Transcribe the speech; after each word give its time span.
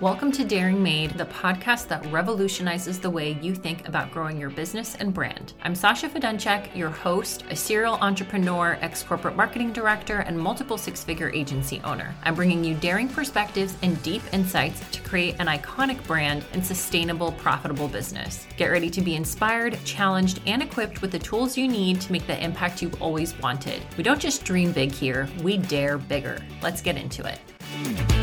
Welcome 0.00 0.30
to 0.32 0.44
Daring 0.44 0.80
Made, 0.80 1.10
the 1.18 1.24
podcast 1.24 1.88
that 1.88 2.06
revolutionizes 2.12 3.00
the 3.00 3.10
way 3.10 3.36
you 3.42 3.52
think 3.52 3.88
about 3.88 4.12
growing 4.12 4.38
your 4.38 4.48
business 4.48 4.94
and 4.94 5.12
brand. 5.12 5.54
I'm 5.64 5.74
Sasha 5.74 6.08
Fedunchek, 6.08 6.72
your 6.76 6.88
host, 6.88 7.42
a 7.50 7.56
serial 7.56 7.94
entrepreneur, 7.94 8.78
ex 8.80 9.02
corporate 9.02 9.34
marketing 9.34 9.72
director, 9.72 10.18
and 10.18 10.38
multiple 10.38 10.78
six 10.78 11.02
figure 11.02 11.30
agency 11.30 11.80
owner. 11.82 12.14
I'm 12.22 12.36
bringing 12.36 12.62
you 12.62 12.76
daring 12.76 13.08
perspectives 13.08 13.74
and 13.82 14.00
deep 14.04 14.22
insights 14.32 14.88
to 14.92 15.02
create 15.02 15.34
an 15.40 15.48
iconic 15.48 16.00
brand 16.06 16.44
and 16.52 16.64
sustainable, 16.64 17.32
profitable 17.32 17.88
business. 17.88 18.46
Get 18.56 18.68
ready 18.68 18.90
to 18.90 19.00
be 19.00 19.16
inspired, 19.16 19.84
challenged, 19.84 20.40
and 20.46 20.62
equipped 20.62 21.02
with 21.02 21.10
the 21.10 21.18
tools 21.18 21.58
you 21.58 21.66
need 21.66 22.00
to 22.02 22.12
make 22.12 22.28
the 22.28 22.40
impact 22.40 22.82
you've 22.82 23.02
always 23.02 23.36
wanted. 23.40 23.82
We 23.96 24.04
don't 24.04 24.20
just 24.20 24.44
dream 24.44 24.70
big 24.70 24.92
here, 24.92 25.28
we 25.42 25.56
dare 25.58 25.98
bigger. 25.98 26.38
Let's 26.62 26.82
get 26.82 26.96
into 26.96 27.26
it. 27.26 28.17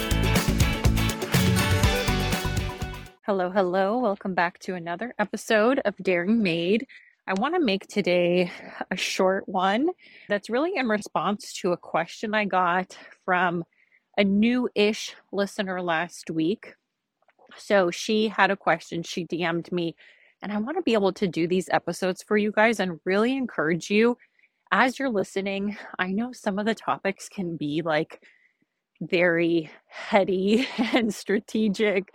Hello, 3.26 3.50
hello. 3.50 3.98
Welcome 3.98 4.36
back 4.36 4.60
to 4.60 4.76
another 4.76 5.16
episode 5.18 5.80
of 5.84 5.96
Daring 5.98 6.44
Made. 6.44 6.86
I 7.26 7.34
want 7.34 7.56
to 7.56 7.60
make 7.60 7.88
today 7.88 8.52
a 8.92 8.96
short 8.96 9.50
one 9.50 9.90
that's 10.30 10.48
really 10.48 10.76
in 10.76 10.88
response 10.88 11.52
to 11.54 11.72
a 11.72 11.78
question 11.78 12.36
I 12.36 12.46
got 12.46 12.96
from 13.26 13.64
a 14.16 14.24
new 14.24 14.70
ish 14.76 15.16
listener 15.32 15.82
last 15.82 16.30
week. 16.30 16.76
So 17.58 17.90
she 17.90 18.28
had 18.28 18.52
a 18.52 18.56
question, 18.56 19.02
she 19.02 19.26
DM'd 19.26 19.72
me, 19.72 19.96
and 20.44 20.52
I 20.52 20.60
want 20.60 20.78
to 20.78 20.84
be 20.84 20.94
able 20.94 21.14
to 21.14 21.28
do 21.28 21.48
these 21.48 21.68
episodes 21.70 22.22
for 22.22 22.38
you 22.38 22.52
guys 22.52 22.80
and 22.80 23.00
really 23.06 23.36
encourage 23.36 23.90
you 23.90 24.20
as 24.72 25.00
you're 25.00 25.10
listening. 25.10 25.76
I 25.98 26.12
know 26.12 26.32
some 26.32 26.60
of 26.60 26.68
the 26.68 26.76
topics 26.76 27.28
can 27.28 27.58
be 27.58 27.82
like 27.82 28.22
very 29.02 29.72
heady 29.88 30.68
and 30.94 31.12
strategic 31.12 32.14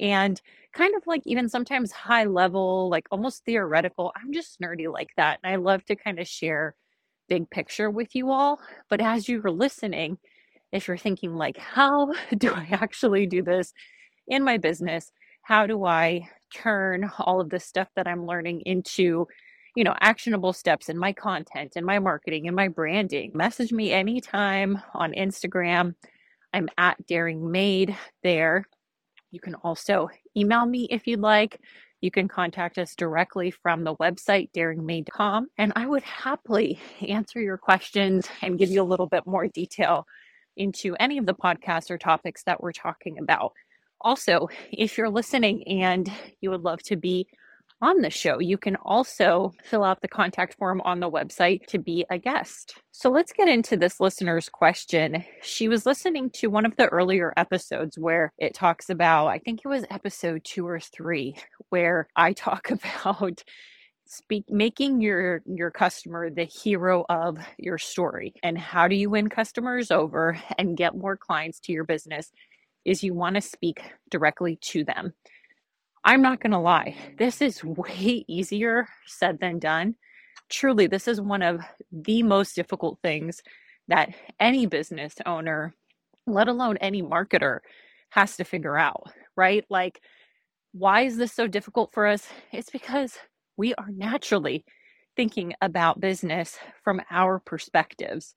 and 0.00 0.40
kind 0.72 0.94
of 0.96 1.06
like 1.06 1.22
even 1.24 1.48
sometimes 1.48 1.92
high 1.92 2.24
level, 2.24 2.88
like 2.90 3.06
almost 3.10 3.44
theoretical. 3.44 4.12
I'm 4.16 4.32
just 4.32 4.60
nerdy 4.60 4.92
like 4.92 5.10
that. 5.16 5.38
And 5.42 5.52
I 5.52 5.56
love 5.56 5.84
to 5.86 5.96
kind 5.96 6.18
of 6.18 6.28
share 6.28 6.74
big 7.28 7.48
picture 7.50 7.90
with 7.90 8.14
you 8.14 8.30
all. 8.30 8.60
But 8.90 9.00
as 9.00 9.28
you 9.28 9.40
are 9.44 9.50
listening, 9.50 10.18
if 10.72 10.88
you're 10.88 10.96
thinking 10.96 11.34
like, 11.36 11.56
how 11.58 12.12
do 12.38 12.52
I 12.52 12.68
actually 12.72 13.26
do 13.26 13.42
this 13.42 13.72
in 14.28 14.44
my 14.44 14.58
business? 14.58 15.12
How 15.42 15.66
do 15.66 15.84
I 15.84 16.28
turn 16.54 17.10
all 17.18 17.40
of 17.40 17.50
this 17.50 17.64
stuff 17.64 17.88
that 17.96 18.06
I'm 18.08 18.26
learning 18.26 18.62
into, 18.66 19.26
you 19.76 19.84
know, 19.84 19.94
actionable 20.00 20.52
steps 20.52 20.88
in 20.88 20.98
my 20.98 21.12
content 21.12 21.72
and 21.76 21.84
my 21.86 21.98
marketing 21.98 22.46
and 22.46 22.56
my 22.56 22.68
branding? 22.68 23.32
Message 23.34 23.72
me 23.72 23.92
anytime 23.92 24.80
on 24.94 25.12
Instagram. 25.12 25.94
I'm 26.52 26.68
at 26.78 27.04
Daring 27.06 27.50
Made 27.50 27.96
there. 28.22 28.64
You 29.34 29.40
can 29.40 29.56
also 29.56 30.10
email 30.36 30.64
me 30.64 30.86
if 30.92 31.08
you'd 31.08 31.18
like. 31.18 31.60
You 32.00 32.12
can 32.12 32.28
contact 32.28 32.78
us 32.78 32.94
directly 32.94 33.50
from 33.50 33.82
the 33.82 33.96
website, 33.96 34.50
daringmade.com, 34.52 35.48
and 35.58 35.72
I 35.74 35.86
would 35.86 36.04
happily 36.04 36.78
answer 37.00 37.40
your 37.40 37.58
questions 37.58 38.28
and 38.42 38.56
give 38.56 38.70
you 38.70 38.80
a 38.80 38.84
little 38.84 39.08
bit 39.08 39.26
more 39.26 39.48
detail 39.48 40.06
into 40.56 40.94
any 41.00 41.18
of 41.18 41.26
the 41.26 41.34
podcasts 41.34 41.90
or 41.90 41.98
topics 41.98 42.44
that 42.44 42.62
we're 42.62 42.70
talking 42.70 43.18
about. 43.18 43.54
Also, 44.00 44.48
if 44.70 44.96
you're 44.96 45.10
listening 45.10 45.66
and 45.66 46.08
you 46.40 46.50
would 46.50 46.62
love 46.62 46.80
to 46.84 46.94
be 46.94 47.26
on 47.84 48.00
the 48.00 48.08
show. 48.08 48.40
You 48.40 48.56
can 48.56 48.76
also 48.76 49.52
fill 49.62 49.84
out 49.84 50.00
the 50.00 50.08
contact 50.08 50.56
form 50.56 50.80
on 50.86 51.00
the 51.00 51.10
website 51.10 51.66
to 51.66 51.78
be 51.78 52.06
a 52.08 52.16
guest. 52.16 52.76
So 52.92 53.10
let's 53.10 53.34
get 53.34 53.46
into 53.46 53.76
this 53.76 54.00
listener's 54.00 54.48
question. 54.48 55.22
She 55.42 55.68
was 55.68 55.84
listening 55.84 56.30
to 56.36 56.48
one 56.48 56.64
of 56.64 56.76
the 56.76 56.88
earlier 56.88 57.34
episodes 57.36 57.98
where 57.98 58.32
it 58.38 58.54
talks 58.54 58.88
about, 58.88 59.26
I 59.26 59.38
think 59.38 59.60
it 59.62 59.68
was 59.68 59.84
episode 59.90 60.40
two 60.44 60.66
or 60.66 60.80
three, 60.80 61.36
where 61.68 62.08
I 62.16 62.32
talk 62.32 62.70
about 62.70 63.44
speak 64.06 64.44
making 64.48 65.00
your 65.00 65.42
your 65.46 65.70
customer 65.70 66.28
the 66.30 66.44
hero 66.44 67.06
of 67.08 67.38
your 67.58 67.78
story 67.78 68.34
and 68.42 68.58
how 68.58 68.86
do 68.86 68.94
you 68.94 69.08
win 69.08 69.28
customers 69.30 69.90
over 69.90 70.38
and 70.58 70.76
get 70.76 70.94
more 70.94 71.16
clients 71.16 71.58
to 71.58 71.72
your 71.72 71.84
business 71.84 72.30
is 72.84 73.02
you 73.02 73.14
want 73.14 73.34
to 73.34 73.40
speak 73.40 73.80
directly 74.10 74.58
to 74.60 74.84
them 74.84 75.14
I'm 76.04 76.20
not 76.20 76.40
going 76.40 76.52
to 76.52 76.58
lie, 76.58 76.96
this 77.18 77.40
is 77.40 77.64
way 77.64 78.24
easier 78.28 78.86
said 79.06 79.40
than 79.40 79.58
done. 79.58 79.94
Truly, 80.50 80.86
this 80.86 81.08
is 81.08 81.20
one 81.20 81.42
of 81.42 81.60
the 81.90 82.22
most 82.22 82.54
difficult 82.54 82.98
things 83.02 83.42
that 83.88 84.14
any 84.38 84.66
business 84.66 85.14
owner, 85.24 85.72
let 86.26 86.48
alone 86.48 86.76
any 86.78 87.02
marketer, 87.02 87.60
has 88.10 88.36
to 88.36 88.44
figure 88.44 88.76
out, 88.76 89.10
right? 89.36 89.64
Like, 89.70 90.00
why 90.72 91.02
is 91.02 91.16
this 91.16 91.32
so 91.32 91.46
difficult 91.46 91.92
for 91.92 92.06
us? 92.06 92.26
It's 92.52 92.70
because 92.70 93.16
we 93.56 93.74
are 93.74 93.88
naturally 93.88 94.64
thinking 95.16 95.54
about 95.62 96.00
business 96.00 96.58
from 96.82 97.00
our 97.10 97.38
perspectives. 97.38 98.34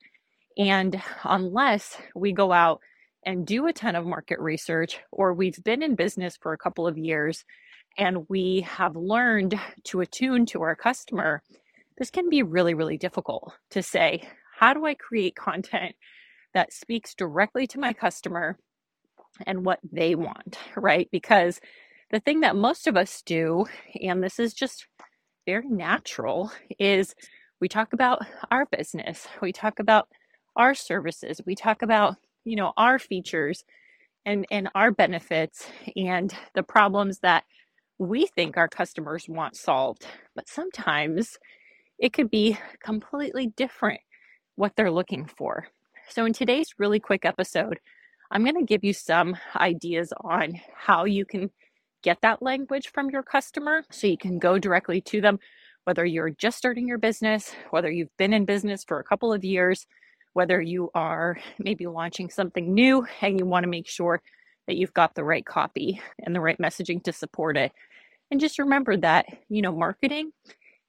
And 0.57 1.01
unless 1.23 1.97
we 2.16 2.31
go 2.31 2.51
out 2.51 2.79
and 3.25 3.45
do 3.45 3.67
a 3.67 3.73
ton 3.73 3.95
of 3.95 4.05
market 4.05 4.39
research, 4.39 5.00
or 5.11 5.33
we've 5.33 5.61
been 5.63 5.83
in 5.83 5.95
business 5.95 6.38
for 6.38 6.53
a 6.53 6.57
couple 6.57 6.88
of 6.88 6.97
years 6.97 7.44
and 7.97 8.25
we 8.29 8.61
have 8.61 8.95
learned 8.95 9.59
to 9.85 10.01
attune 10.01 10.45
to 10.45 10.61
our 10.61 10.75
customer, 10.75 11.41
this 11.97 12.11
can 12.11 12.29
be 12.29 12.44
really, 12.44 12.73
really 12.73 12.97
difficult 12.97 13.53
to 13.72 13.81
say, 13.81 14.27
how 14.57 14.73
do 14.73 14.85
I 14.85 14.94
create 14.94 15.35
content 15.35 15.95
that 16.53 16.73
speaks 16.73 17.16
directly 17.16 17.67
to 17.67 17.79
my 17.79 17.94
customer 17.94 18.57
and 19.45 19.66
what 19.66 19.79
they 19.91 20.16
want, 20.16 20.57
right? 20.75 21.09
Because 21.11 21.59
the 22.11 22.19
thing 22.19 22.41
that 22.41 22.56
most 22.56 22.88
of 22.88 22.95
us 22.95 23.22
do, 23.23 23.66
and 24.01 24.23
this 24.23 24.39
is 24.39 24.53
just 24.53 24.88
very 25.45 25.67
natural, 25.67 26.51
is 26.79 27.16
we 27.59 27.67
talk 27.67 27.94
about 27.94 28.25
our 28.51 28.66
business, 28.66 29.27
we 29.41 29.51
talk 29.51 29.79
about 29.79 30.07
our 30.56 30.73
services, 30.73 31.41
we 31.45 31.56
talk 31.56 31.81
about 31.81 32.16
you 32.47 32.55
know 32.55 32.73
our 32.77 32.99
features 32.99 33.63
and 34.25 34.45
and 34.51 34.69
our 34.75 34.91
benefits 34.91 35.67
and 35.95 36.33
the 36.55 36.63
problems 36.63 37.19
that 37.19 37.43
we 37.99 38.27
think 38.27 38.57
our 38.57 38.67
customers 38.67 39.27
want 39.27 39.55
solved. 39.55 40.05
But 40.35 40.47
sometimes 40.49 41.37
it 41.99 42.13
could 42.13 42.29
be 42.29 42.57
completely 42.83 43.47
different 43.47 44.01
what 44.55 44.73
they're 44.75 44.91
looking 44.91 45.25
for. 45.25 45.67
So 46.09 46.25
in 46.25 46.33
today's 46.33 46.75
really 46.79 46.99
quick 46.99 47.25
episode 47.25 47.79
i'm 48.31 48.43
going 48.43 48.55
to 48.55 48.63
give 48.63 48.83
you 48.83 48.93
some 48.93 49.37
ideas 49.55 50.13
on 50.21 50.59
how 50.75 51.05
you 51.05 51.25
can 51.25 51.49
get 52.03 52.19
that 52.21 52.41
language 52.41 52.91
from 52.93 53.09
your 53.09 53.23
customer 53.23 53.83
so 53.91 54.07
you 54.07 54.17
can 54.17 54.39
go 54.39 54.57
directly 54.57 55.01
to 55.01 55.21
them 55.21 55.39
whether 55.85 56.05
you're 56.05 56.29
just 56.29 56.57
starting 56.57 56.87
your 56.87 56.97
business 56.97 57.53
whether 57.71 57.91
you've 57.91 58.15
been 58.17 58.33
in 58.33 58.45
business 58.45 58.83
for 58.83 58.99
a 58.99 59.03
couple 59.03 59.33
of 59.33 59.43
years 59.43 59.87
whether 60.37 60.61
you 60.61 60.91
are 60.93 61.35
maybe 61.57 61.87
launching 61.87 62.29
something 62.29 62.71
new 62.71 63.03
and 63.21 63.39
you 63.39 63.45
want 63.47 63.63
to 63.63 63.69
make 63.69 63.87
sure 63.87 64.21
that 64.67 64.75
you've 64.75 64.93
got 64.93 65.15
the 65.15 65.23
right 65.23 65.43
copy 65.43 65.99
and 66.19 66.35
the 66.35 66.39
right 66.39 66.59
messaging 66.59 67.03
to 67.03 67.11
support 67.11 67.57
it. 67.57 67.71
And 68.29 68.39
just 68.39 68.59
remember 68.59 68.95
that, 68.97 69.25
you 69.49 69.63
know, 69.63 69.71
marketing, 69.71 70.33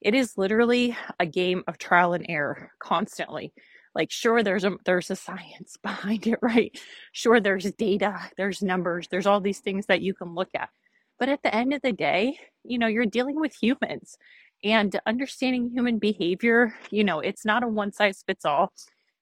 it 0.01 0.13
is 0.13 0.37
literally 0.37 0.95
a 1.19 1.25
game 1.25 1.63
of 1.67 1.79
trial 1.79 2.13
and 2.13 2.27
error 2.29 2.69
constantly. 2.77 3.51
Like 3.95 4.11
sure 4.11 4.43
there's 4.43 4.65
a 4.65 4.73
there's 4.85 5.09
a 5.09 5.15
science 5.15 5.77
behind 5.81 6.27
it, 6.27 6.37
right? 6.43 6.77
Sure 7.11 7.39
there's 7.39 7.71
data, 7.71 8.19
there's 8.37 8.61
numbers, 8.61 9.07
there's 9.09 9.25
all 9.25 9.41
these 9.41 9.61
things 9.61 9.87
that 9.87 10.01
you 10.01 10.13
can 10.13 10.35
look 10.35 10.49
at. 10.53 10.69
But 11.17 11.27
at 11.27 11.41
the 11.41 11.55
end 11.55 11.73
of 11.73 11.81
the 11.81 11.91
day, 11.91 12.37
you 12.63 12.77
know, 12.77 12.85
you're 12.85 13.07
dealing 13.07 13.39
with 13.39 13.55
humans 13.59 14.15
and 14.63 14.95
understanding 15.07 15.71
human 15.73 15.97
behavior, 15.97 16.75
you 16.91 17.03
know, 17.03 17.19
it's 17.19 17.45
not 17.45 17.63
a 17.63 17.67
one 17.67 17.91
size 17.91 18.23
fits 18.27 18.45
all. 18.45 18.71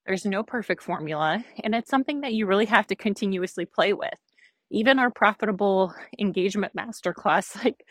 There's 0.07 0.25
no 0.25 0.43
perfect 0.43 0.83
formula, 0.83 1.45
and 1.63 1.75
it's 1.75 1.89
something 1.91 2.21
that 2.23 2.33
you 2.33 2.47
really 2.47 2.67
have 2.67 2.87
to 2.89 2.95
continuously 2.97 3.65
play 3.65 3.93
with. 3.93 4.19
Even 4.71 4.99
our 4.99 5.11
profitable 5.11 5.95
engagement 6.19 6.75
masterclass, 6.75 7.55
like 7.65 7.85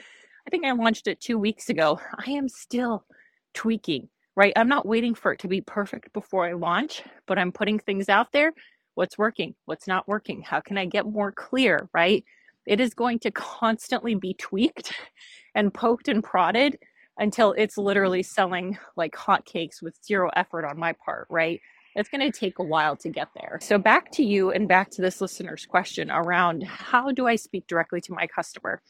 I 0.47 0.51
think 0.51 0.67
I 0.67 0.73
launched 0.73 1.09
it 1.09 1.23
two 1.23 1.39
weeks 1.39 1.71
ago, 1.71 2.01
I 2.19 2.33
am 2.33 2.51
still 2.51 3.07
tweaking, 3.55 4.11
right? 4.37 4.55
I'm 4.57 4.69
not 4.69 4.87
waiting 4.87 5.17
for 5.17 5.33
it 5.33 5.41
to 5.41 5.49
be 5.49 5.63
perfect 5.63 6.13
before 6.15 6.47
I 6.47 6.55
launch, 6.55 7.03
but 7.27 7.39
I'm 7.39 7.53
putting 7.53 7.81
things 7.81 8.11
out 8.11 8.33
there. 8.33 8.53
What's 8.97 9.19
working? 9.19 9.57
What's 9.67 9.89
not 9.89 10.09
working? 10.09 10.43
How 10.43 10.61
can 10.61 10.79
I 10.79 10.87
get 10.87 11.07
more 11.07 11.33
clear, 11.33 11.89
right? 11.95 12.25
It 12.67 12.81
is 12.81 12.95
going 12.95 13.21
to 13.21 13.33
constantly 13.33 14.17
be 14.17 14.35
tweaked 14.35 14.95
and 15.57 15.75
poked 15.75 16.09
and 16.09 16.25
prodded 16.25 16.79
until 17.19 17.55
it's 17.55 17.79
literally 17.79 18.23
selling 18.23 18.79
like 18.97 19.15
hotcakes 19.15 19.83
with 19.83 19.99
zero 20.05 20.31
effort 20.37 20.67
on 20.67 20.79
my 20.79 20.95
part, 21.05 21.27
right? 21.31 21.63
It's 21.97 22.09
going 22.09 22.21
to 22.21 22.39
take 22.39 22.59
a 22.59 22.63
while 22.63 22.97
to 22.97 23.09
get 23.09 23.29
there. 23.35 23.59
So, 23.61 23.79
back 23.79 24.13
to 24.13 24.23
you 24.23 24.51
and 24.51 24.69
back 24.69 24.91
to 24.93 25.03
this 25.03 25.21
listener's 25.21 25.67
question 25.67 26.11
around 26.11 26.63
how 26.63 27.11
do 27.11 27.27
I 27.27 27.37
speak 27.37 27.67
directly 27.67 28.01
to 28.03 28.13
my 28.13 28.27
customer? 28.27 28.81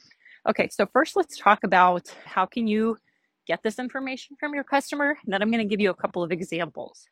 Okay, 0.49 0.69
so 0.70 0.87
first 0.93 1.17
let's 1.17 1.38
talk 1.38 1.64
about 1.64 2.14
how 2.25 2.47
can 2.47 2.67
you 2.67 2.99
get 3.47 3.62
this 3.62 3.79
information 3.79 4.37
from 4.38 4.55
your 4.55 4.64
customer? 4.64 5.17
And 5.25 5.32
then 5.32 5.43
I'm 5.43 5.50
going 5.50 5.67
to 5.67 5.69
give 5.69 5.81
you 5.81 5.91
a 5.91 5.94
couple 5.94 6.23
of 6.23 6.32
examples. 6.32 7.08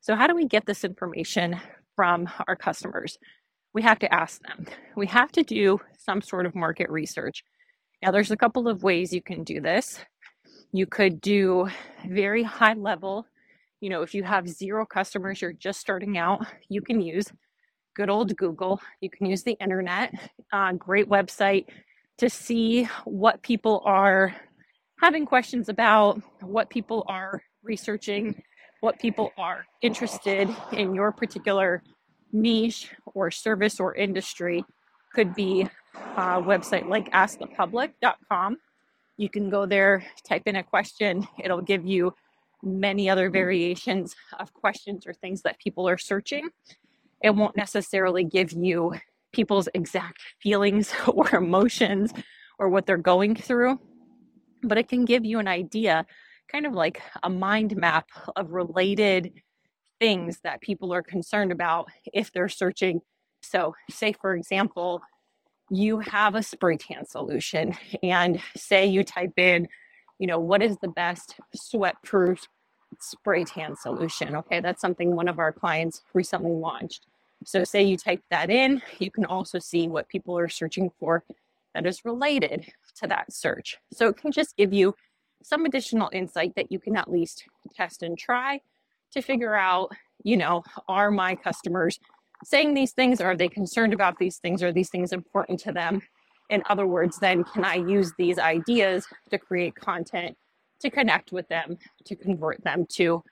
So, 0.00 0.14
how 0.14 0.26
do 0.26 0.34
we 0.34 0.46
get 0.46 0.66
this 0.66 0.84
information 0.84 1.60
from 1.96 2.28
our 2.46 2.56
customers? 2.56 3.18
we 3.74 3.82
have 3.82 3.98
to 4.00 4.12
ask 4.12 4.42
them. 4.42 4.66
We 4.96 5.06
have 5.08 5.32
to 5.32 5.42
do 5.42 5.80
some 5.98 6.20
sort 6.22 6.46
of 6.46 6.54
market 6.54 6.90
research. 6.90 7.44
Now, 8.02 8.10
there's 8.10 8.30
a 8.30 8.36
couple 8.36 8.68
of 8.68 8.82
ways 8.82 9.12
you 9.12 9.22
can 9.22 9.44
do 9.44 9.60
this. 9.60 9.98
You 10.72 10.86
could 10.86 11.20
do 11.20 11.68
very 12.06 12.42
high 12.42 12.74
level, 12.74 13.26
you 13.80 13.90
know, 13.90 14.02
if 14.02 14.14
you 14.14 14.22
have 14.22 14.48
zero 14.48 14.84
customers, 14.84 15.40
you're 15.40 15.52
just 15.52 15.80
starting 15.80 16.18
out, 16.18 16.46
you 16.68 16.80
can 16.80 17.00
use 17.00 17.32
good 17.98 18.10
old 18.10 18.36
Google. 18.36 18.80
You 19.00 19.10
can 19.10 19.26
use 19.26 19.42
the 19.42 19.56
internet, 19.60 20.14
uh, 20.52 20.72
great 20.72 21.08
website 21.08 21.66
to 22.18 22.30
see 22.30 22.84
what 23.04 23.42
people 23.42 23.82
are 23.84 24.34
having 25.00 25.26
questions 25.26 25.68
about, 25.68 26.22
what 26.40 26.70
people 26.70 27.04
are 27.08 27.42
researching, 27.64 28.40
what 28.80 29.00
people 29.00 29.32
are 29.36 29.64
interested 29.82 30.48
in 30.72 30.94
your 30.94 31.10
particular 31.10 31.82
niche 32.32 32.92
or 33.14 33.32
service 33.32 33.80
or 33.80 33.96
industry. 33.96 34.64
Could 35.14 35.34
be 35.34 35.62
a 36.16 36.40
website 36.40 36.88
like 36.88 37.10
askthepublic.com. 37.12 38.58
You 39.16 39.28
can 39.28 39.50
go 39.50 39.66
there, 39.66 40.04
type 40.24 40.42
in 40.46 40.54
a 40.56 40.62
question, 40.62 41.26
it'll 41.42 41.62
give 41.62 41.84
you 41.84 42.14
many 42.62 43.08
other 43.08 43.26
mm-hmm. 43.26 43.34
variations 43.34 44.14
of 44.38 44.52
questions 44.54 45.06
or 45.06 45.12
things 45.12 45.42
that 45.42 45.58
people 45.58 45.88
are 45.88 45.98
searching. 45.98 46.44
Mm-hmm. 46.46 47.26
It 47.26 47.34
won't 47.34 47.56
necessarily 47.56 48.24
give 48.24 48.52
you 48.52 48.94
people's 49.32 49.68
exact 49.74 50.20
feelings 50.40 50.92
or 51.06 51.34
emotions 51.34 52.12
or 52.58 52.68
what 52.68 52.86
they're 52.86 52.96
going 52.96 53.36
through, 53.36 53.78
but 54.62 54.78
it 54.78 54.88
can 54.88 55.04
give 55.04 55.24
you 55.24 55.38
an 55.38 55.48
idea, 55.48 56.04
kind 56.50 56.66
of 56.66 56.72
like 56.72 57.00
a 57.22 57.30
mind 57.30 57.76
map 57.76 58.08
of 58.34 58.52
related 58.52 59.32
things 60.00 60.40
that 60.42 60.60
people 60.60 60.92
are 60.92 61.02
concerned 61.02 61.52
about 61.52 61.88
if 62.12 62.32
they're 62.32 62.48
searching. 62.48 63.00
So, 63.42 63.74
say 63.90 64.12
for 64.12 64.34
example, 64.34 65.02
you 65.70 66.00
have 66.00 66.34
a 66.34 66.42
spray 66.42 66.76
tan 66.76 67.04
solution, 67.04 67.74
and 68.02 68.40
say 68.56 68.86
you 68.86 69.04
type 69.04 69.38
in, 69.38 69.68
you 70.18 70.26
know, 70.26 70.38
what 70.38 70.62
is 70.62 70.76
the 70.78 70.88
best 70.88 71.36
sweat 71.54 71.96
proof 72.02 72.46
spray 73.00 73.44
tan 73.44 73.76
solution? 73.76 74.36
Okay, 74.36 74.60
that's 74.60 74.80
something 74.80 75.14
one 75.14 75.28
of 75.28 75.38
our 75.38 75.52
clients 75.52 76.02
recently 76.14 76.52
launched. 76.52 77.06
So, 77.44 77.64
say 77.64 77.82
you 77.82 77.96
type 77.96 78.22
that 78.30 78.50
in, 78.50 78.82
you 78.98 79.10
can 79.10 79.24
also 79.24 79.58
see 79.58 79.88
what 79.88 80.08
people 80.08 80.36
are 80.38 80.48
searching 80.48 80.90
for 80.98 81.24
that 81.74 81.86
is 81.86 82.04
related 82.04 82.66
to 82.96 83.06
that 83.06 83.32
search. 83.32 83.76
So, 83.92 84.08
it 84.08 84.16
can 84.16 84.32
just 84.32 84.56
give 84.56 84.72
you 84.72 84.94
some 85.42 85.64
additional 85.64 86.10
insight 86.12 86.54
that 86.56 86.72
you 86.72 86.80
can 86.80 86.96
at 86.96 87.10
least 87.10 87.44
test 87.74 88.02
and 88.02 88.18
try 88.18 88.60
to 89.12 89.22
figure 89.22 89.54
out, 89.54 89.92
you 90.24 90.36
know, 90.36 90.64
are 90.88 91.10
my 91.10 91.34
customers 91.36 92.00
saying 92.44 92.74
these 92.74 92.92
things? 92.92 93.20
Are 93.20 93.36
they 93.36 93.48
concerned 93.48 93.92
about 93.92 94.18
these 94.18 94.38
things? 94.38 94.62
Are 94.62 94.72
these 94.72 94.90
things 94.90 95.12
important 95.12 95.60
to 95.60 95.72
them? 95.72 96.02
In 96.50 96.62
other 96.68 96.86
words, 96.86 97.18
then 97.18 97.44
can 97.44 97.64
I 97.64 97.76
use 97.76 98.12
these 98.18 98.38
ideas 98.38 99.06
to 99.30 99.38
create 99.38 99.74
content 99.74 100.36
to 100.80 100.90
connect 100.90 101.32
with 101.32 101.48
them, 101.48 101.76
to 102.04 102.16
convert 102.16 102.62
them 102.64 102.86
to 102.94 103.22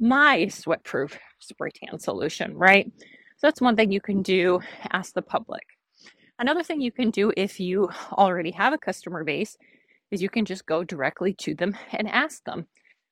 my 0.00 0.46
sweatproof 0.46 1.16
spray 1.38 1.70
tan 1.70 1.98
solution, 1.98 2.56
right? 2.56 2.90
So 3.36 3.46
that's 3.46 3.60
one 3.60 3.76
thing 3.76 3.92
you 3.92 4.00
can 4.00 4.22
do, 4.22 4.60
ask 4.90 5.14
the 5.14 5.22
public. 5.22 5.62
Another 6.38 6.62
thing 6.62 6.80
you 6.80 6.92
can 6.92 7.10
do 7.10 7.32
if 7.36 7.58
you 7.58 7.88
already 8.12 8.50
have 8.52 8.72
a 8.72 8.78
customer 8.78 9.24
base 9.24 9.56
is 10.10 10.22
you 10.22 10.28
can 10.28 10.44
just 10.44 10.66
go 10.66 10.84
directly 10.84 11.32
to 11.34 11.54
them 11.54 11.76
and 11.92 12.08
ask 12.08 12.44
them. 12.44 12.66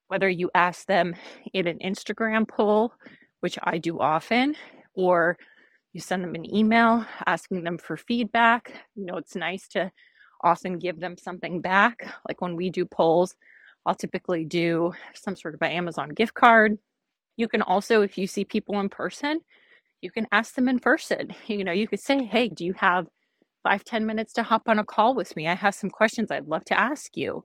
Whether 0.08 0.28
you 0.28 0.50
ask 0.54 0.86
them 0.86 1.14
in 1.52 1.66
an 1.66 1.78
Instagram 1.78 2.46
poll, 2.46 2.92
which 3.40 3.58
I 3.62 3.78
do 3.78 3.98
often, 3.98 4.54
or 4.94 5.36
you 5.96 6.00
send 6.02 6.22
them 6.22 6.34
an 6.34 6.54
email 6.54 7.06
asking 7.26 7.64
them 7.64 7.78
for 7.78 7.96
feedback. 7.96 8.74
You 8.96 9.06
know, 9.06 9.16
it's 9.16 9.34
nice 9.34 9.66
to 9.68 9.90
often 10.44 10.78
give 10.78 11.00
them 11.00 11.16
something 11.16 11.62
back. 11.62 12.06
Like 12.28 12.42
when 12.42 12.54
we 12.54 12.68
do 12.68 12.84
polls, 12.84 13.34
I'll 13.86 13.94
typically 13.94 14.44
do 14.44 14.92
some 15.14 15.36
sort 15.36 15.54
of 15.54 15.62
an 15.62 15.72
Amazon 15.72 16.10
gift 16.10 16.34
card. 16.34 16.76
You 17.38 17.48
can 17.48 17.62
also, 17.62 18.02
if 18.02 18.18
you 18.18 18.26
see 18.26 18.44
people 18.44 18.78
in 18.78 18.90
person, 18.90 19.40
you 20.02 20.10
can 20.10 20.26
ask 20.32 20.54
them 20.54 20.68
in 20.68 20.80
person. 20.80 21.34
You 21.46 21.64
know, 21.64 21.72
you 21.72 21.88
could 21.88 22.00
say, 22.00 22.24
hey, 22.24 22.50
do 22.50 22.66
you 22.66 22.74
have 22.74 23.06
five 23.62 23.82
ten 23.84 24.04
minutes 24.04 24.34
to 24.34 24.42
hop 24.42 24.68
on 24.68 24.78
a 24.78 24.84
call 24.84 25.14
with 25.14 25.34
me? 25.34 25.48
I 25.48 25.54
have 25.54 25.74
some 25.74 25.90
questions 25.90 26.30
I'd 26.30 26.46
love 26.46 26.66
to 26.66 26.78
ask 26.78 27.16
you 27.16 27.42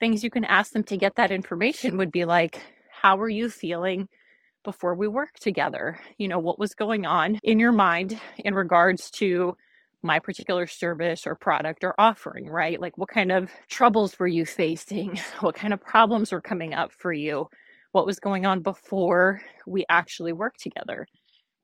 things 0.00 0.24
you 0.24 0.30
can 0.30 0.44
ask 0.44 0.72
them 0.72 0.84
to 0.84 0.96
get 0.96 1.16
that 1.16 1.30
information 1.30 1.96
would 1.96 2.12
be 2.12 2.24
like, 2.24 2.60
how 2.90 3.18
are 3.18 3.28
you 3.28 3.48
feeling 3.50 4.08
before 4.64 4.94
we 4.94 5.08
work 5.08 5.34
together? 5.40 5.98
You 6.18 6.28
know, 6.28 6.38
what 6.38 6.58
was 6.58 6.74
going 6.74 7.06
on 7.06 7.38
in 7.42 7.58
your 7.58 7.72
mind 7.72 8.18
in 8.38 8.54
regards 8.54 9.10
to 9.12 9.56
my 10.02 10.18
particular 10.18 10.66
service 10.66 11.26
or 11.26 11.34
product 11.34 11.82
or 11.84 11.94
offering, 11.98 12.48
right? 12.48 12.80
Like, 12.80 12.96
what 12.98 13.08
kind 13.08 13.32
of 13.32 13.50
troubles 13.68 14.18
were 14.18 14.26
you 14.28 14.46
facing? 14.46 15.18
What 15.40 15.54
kind 15.56 15.72
of 15.72 15.80
problems 15.80 16.32
were 16.32 16.40
coming 16.40 16.74
up 16.74 16.92
for 16.92 17.12
you? 17.12 17.48
What 17.92 18.06
was 18.06 18.20
going 18.20 18.46
on 18.46 18.60
before 18.62 19.40
we 19.66 19.84
actually 19.88 20.32
worked 20.32 20.60
together? 20.60 21.06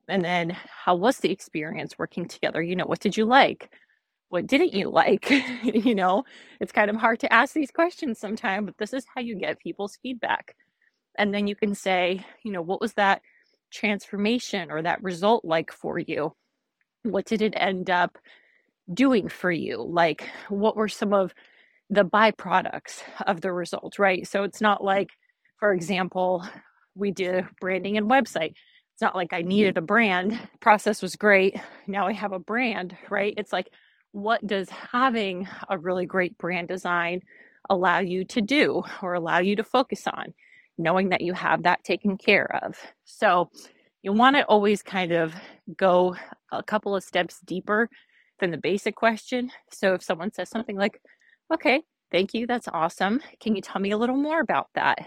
And 0.07 0.23
then, 0.23 0.51
how 0.51 0.95
was 0.95 1.17
the 1.17 1.31
experience 1.31 1.97
working 1.97 2.27
together? 2.27 2.61
You 2.61 2.75
know, 2.75 2.85
what 2.85 2.99
did 2.99 3.17
you 3.17 3.25
like? 3.25 3.69
what 4.29 4.47
didn't 4.47 4.73
you 4.73 4.89
like? 4.89 5.29
you 5.63 5.95
know, 5.95 6.23
it's 6.59 6.71
kind 6.71 6.89
of 6.89 6.95
hard 6.97 7.19
to 7.21 7.31
ask 7.33 7.53
these 7.53 7.71
questions 7.71 8.19
sometimes, 8.19 8.65
but 8.65 8.77
this 8.77 8.93
is 8.93 9.05
how 9.13 9.21
you 9.21 9.35
get 9.35 9.59
people's 9.59 9.97
feedback. 10.01 10.55
And 11.17 11.33
then 11.33 11.47
you 11.47 11.55
can 11.55 11.75
say, 11.75 12.25
you 12.43 12.51
know, 12.51 12.61
what 12.61 12.81
was 12.81 12.93
that 12.93 13.21
transformation 13.71 14.71
or 14.71 14.81
that 14.81 15.03
result 15.03 15.43
like 15.43 15.71
for 15.71 15.99
you? 15.99 16.33
What 17.03 17.25
did 17.25 17.41
it 17.41 17.53
end 17.55 17.89
up 17.89 18.17
doing 18.93 19.29
for 19.29 19.51
you? 19.51 19.81
Like, 19.81 20.29
what 20.49 20.75
were 20.75 20.87
some 20.87 21.13
of 21.13 21.33
the 21.89 22.03
byproducts 22.03 23.01
of 23.25 23.41
the 23.41 23.51
result, 23.51 23.99
right? 23.99 24.27
So 24.27 24.43
it's 24.43 24.61
not 24.61 24.79
mm-hmm. 24.79 24.87
like, 24.87 25.09
for 25.59 25.73
example, 25.73 26.45
we 26.95 27.11
did 27.11 27.45
branding 27.61 27.97
and 27.97 28.09
website. 28.09 28.53
It's 28.93 29.01
not 29.01 29.15
like 29.15 29.33
I 29.33 29.39
mm-hmm. 29.39 29.49
needed 29.49 29.77
a 29.77 29.81
brand. 29.81 30.39
Process 30.61 31.01
was 31.01 31.15
great. 31.15 31.59
Now 31.87 32.07
I 32.07 32.13
have 32.13 32.31
a 32.31 32.39
brand, 32.39 32.95
right? 33.09 33.33
It's 33.37 33.53
like, 33.53 33.69
what 34.11 34.45
does 34.47 34.69
having 34.69 35.47
a 35.69 35.77
really 35.77 36.05
great 36.05 36.37
brand 36.37 36.69
design 36.69 37.21
allow 37.69 37.99
you 37.99 38.23
to 38.23 38.41
do 38.41 38.83
or 39.01 39.13
allow 39.13 39.39
you 39.39 39.57
to 39.57 39.63
focus 39.63 40.07
on, 40.07 40.33
knowing 40.77 41.09
that 41.09 41.21
you 41.21 41.33
have 41.33 41.63
that 41.63 41.83
taken 41.83 42.17
care 42.17 42.59
of. 42.63 42.77
So 43.05 43.49
you 44.01 44.13
want 44.13 44.35
to 44.35 44.45
always 44.45 44.81
kind 44.81 45.11
of 45.11 45.33
go 45.77 46.15
a 46.51 46.61
couple 46.61 46.95
of 46.95 47.03
steps 47.03 47.39
deeper 47.45 47.89
than 48.39 48.51
the 48.51 48.57
basic 48.57 48.95
question. 48.95 49.51
So 49.71 49.93
if 49.93 50.03
someone 50.03 50.33
says 50.33 50.49
something 50.49 50.75
like, 50.75 51.01
okay, 51.53 51.81
thank 52.11 52.33
you, 52.33 52.45
that's 52.45 52.67
awesome. 52.67 53.21
Can 53.39 53.55
you 53.55 53.61
tell 53.61 53.81
me 53.81 53.91
a 53.91 53.97
little 53.97 54.17
more 54.17 54.41
about 54.41 54.67
that? 54.75 54.99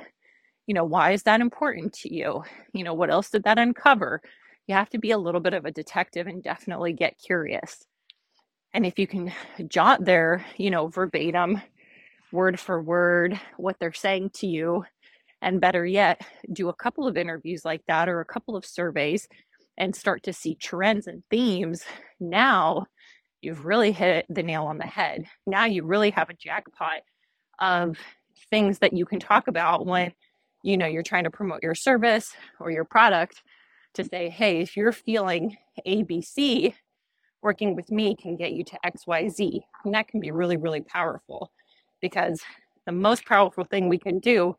You 0.66 0.74
know, 0.74 0.84
why 0.84 1.12
is 1.12 1.22
that 1.24 1.40
important 1.40 1.92
to 1.94 2.14
you? 2.14 2.42
You 2.72 2.84
know, 2.84 2.94
what 2.94 3.10
else 3.10 3.30
did 3.30 3.44
that 3.44 3.58
uncover? 3.58 4.20
You 4.66 4.74
have 4.74 4.90
to 4.90 4.98
be 4.98 5.12
a 5.12 5.18
little 5.18 5.40
bit 5.40 5.54
of 5.54 5.64
a 5.64 5.70
detective 5.70 6.26
and 6.26 6.42
definitely 6.42 6.92
get 6.92 7.18
curious. 7.18 7.84
And 8.74 8.84
if 8.84 8.98
you 8.98 9.06
can 9.06 9.32
jot 9.66 10.04
there, 10.04 10.44
you 10.56 10.70
know, 10.70 10.88
verbatim, 10.88 11.62
word 12.32 12.60
for 12.60 12.82
word, 12.82 13.40
what 13.56 13.76
they're 13.78 13.94
saying 13.94 14.30
to 14.34 14.46
you, 14.46 14.84
and 15.40 15.60
better 15.60 15.86
yet, 15.86 16.20
do 16.52 16.68
a 16.68 16.74
couple 16.74 17.06
of 17.06 17.16
interviews 17.16 17.64
like 17.64 17.82
that 17.86 18.08
or 18.08 18.20
a 18.20 18.24
couple 18.24 18.56
of 18.56 18.64
surveys 18.64 19.28
and 19.76 19.94
start 19.94 20.22
to 20.24 20.32
see 20.32 20.54
trends 20.56 21.06
and 21.06 21.22
themes, 21.30 21.84
now 22.18 22.86
you've 23.40 23.64
really 23.64 23.92
hit 23.92 24.26
the 24.28 24.42
nail 24.42 24.64
on 24.64 24.78
the 24.78 24.86
head. 24.86 25.24
Now 25.46 25.66
you 25.66 25.84
really 25.84 26.10
have 26.10 26.30
a 26.30 26.34
jackpot 26.34 27.02
of 27.60 27.96
things 28.50 28.80
that 28.80 28.92
you 28.92 29.06
can 29.06 29.20
talk 29.20 29.48
about 29.48 29.86
when 29.86 30.12
you 30.64 30.76
know 30.76 30.86
you're 30.86 31.02
trying 31.02 31.24
to 31.24 31.30
promote 31.30 31.62
your 31.62 31.74
service 31.74 32.32
or 32.58 32.70
your 32.70 32.84
product 32.84 33.42
to 33.94 34.04
say, 34.04 34.28
hey, 34.28 34.60
if 34.60 34.76
you're 34.76 34.92
feeling 34.92 35.56
ABC, 35.86 36.74
working 37.42 37.76
with 37.76 37.90
me 37.90 38.16
can 38.16 38.36
get 38.36 38.52
you 38.52 38.64
to 38.64 38.78
XYZ. 38.84 39.60
And 39.84 39.94
that 39.94 40.08
can 40.08 40.20
be 40.20 40.30
really, 40.30 40.56
really 40.56 40.80
powerful 40.80 41.52
because 42.00 42.40
the 42.86 42.92
most 42.92 43.24
powerful 43.24 43.64
thing 43.64 43.88
we 43.88 43.98
can 43.98 44.18
do 44.18 44.56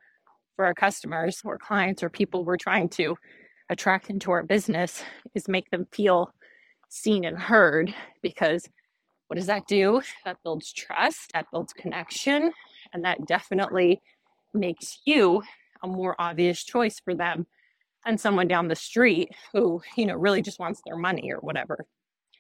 for 0.60 0.66
our 0.66 0.74
customers 0.74 1.40
or 1.46 1.58
clients 1.58 2.04
or 2.04 2.10
people 2.10 2.44
we're 2.44 2.58
trying 2.58 2.90
to 2.90 3.16
attract 3.70 4.10
into 4.10 4.30
our 4.30 4.44
business 4.44 5.02
is 5.34 5.48
make 5.48 5.72
them 5.72 5.88
feel 5.94 6.34
seen 6.90 7.24
and 7.24 7.40
heard 7.40 7.96
because 8.22 8.68
what 9.28 9.38
does 9.38 9.46
that 9.46 9.68
do? 9.70 10.02
That 10.26 10.36
builds 10.44 10.74
trust, 10.74 11.32
that 11.34 11.46
builds 11.50 11.72
connection, 11.72 12.52
and 12.92 13.06
that 13.06 13.26
definitely 13.26 14.02
makes 14.54 15.00
you 15.06 15.44
a 15.82 15.88
more 15.88 16.14
obvious 16.20 16.62
choice 16.62 17.00
for 17.00 17.16
them 17.16 17.48
than 18.06 18.18
someone 18.18 18.50
down 18.50 18.68
the 18.68 18.76
street 18.76 19.30
who, 19.54 19.82
you 19.96 20.06
know, 20.06 20.16
really 20.16 20.42
just 20.42 20.60
wants 20.60 20.82
their 20.86 20.98
money 20.98 21.32
or 21.32 21.38
whatever. 21.38 21.86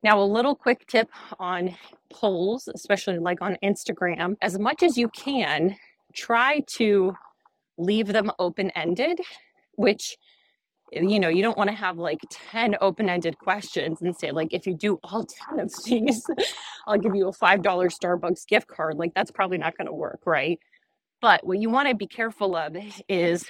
Now, 0.04 0.22
a 0.22 0.26
little 0.26 0.56
quick 0.56 0.86
tip 0.88 1.08
on 1.40 1.74
polls, 2.12 2.68
especially 2.68 3.18
like 3.18 3.42
on 3.42 3.56
Instagram, 3.64 4.36
as 4.42 4.60
much 4.60 4.84
as 4.84 4.98
you 4.98 5.08
can, 5.08 5.78
try 6.14 6.60
to 6.74 7.16
leave 7.79 8.07
them 8.07 8.31
open 8.39 8.69
ended, 8.71 9.19
which 9.75 10.17
you 10.91 11.19
know, 11.19 11.29
you 11.29 11.41
don't 11.41 11.57
want 11.57 11.69
to 11.69 11.75
have 11.75 11.98
like 11.98 12.19
10 12.29 12.75
open 12.81 13.09
ended 13.09 13.38
questions 13.38 14.01
and 14.01 14.15
say, 14.15 14.31
like, 14.31 14.53
if 14.53 14.65
you 14.65 14.74
do 14.74 15.00
all 15.03 15.25
10 15.50 15.59
of 15.59 15.71
these, 15.86 16.25
I'll 16.88 16.98
give 16.98 17.15
you 17.15 17.27
a 17.27 17.31
$5 17.33 17.62
Starbucks 17.62 18.48
gift 18.48 18.67
card. 18.67 18.98
Like, 18.98 19.13
that's 19.13 19.31
probably 19.31 19.57
not 19.57 19.77
going 19.77 19.88
to 19.88 19.93
work, 19.93 20.21
right? 20.25 20.59
But 21.21 21.45
what 21.45 21.59
you 21.59 21.69
want 21.69 21.89
to 21.89 21.95
be 21.95 22.07
careful 22.07 22.55
of 22.55 22.75
is 23.07 23.45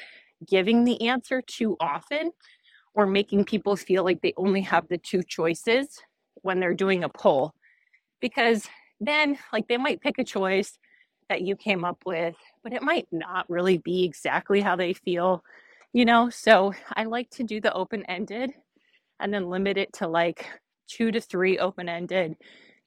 giving 0.47 0.83
the 0.83 1.07
answer 1.07 1.41
too 1.41 1.77
often 1.79 2.31
or 2.93 3.05
making 3.05 3.45
people 3.45 3.75
feel 3.75 4.03
like 4.03 4.21
they 4.21 4.33
only 4.35 4.61
have 4.61 4.87
the 4.87 4.97
two 4.97 5.21
choices 5.23 6.01
when 6.41 6.59
they're 6.59 6.73
doing 6.73 7.03
a 7.03 7.09
poll. 7.09 7.53
Because 8.19 8.67
then, 8.99 9.37
like, 9.53 9.67
they 9.67 9.77
might 9.77 10.01
pick 10.01 10.17
a 10.17 10.23
choice 10.23 10.77
that 11.29 11.41
you 11.41 11.55
came 11.55 11.85
up 11.85 11.99
with, 12.05 12.35
but 12.63 12.73
it 12.73 12.83
might 12.83 13.07
not 13.11 13.49
really 13.49 13.77
be 13.77 14.03
exactly 14.03 14.61
how 14.61 14.75
they 14.75 14.93
feel 14.93 15.43
you 15.93 16.05
know? 16.05 16.29
So 16.29 16.73
I 16.93 17.05
like 17.05 17.29
to 17.31 17.43
do 17.43 17.59
the 17.61 17.73
open 17.73 18.03
ended 18.05 18.51
and 19.19 19.33
then 19.33 19.49
limit 19.49 19.77
it 19.77 19.93
to 19.93 20.07
like 20.07 20.45
two 20.87 21.11
to 21.11 21.21
three 21.21 21.57
open 21.57 21.89
ended. 21.89 22.35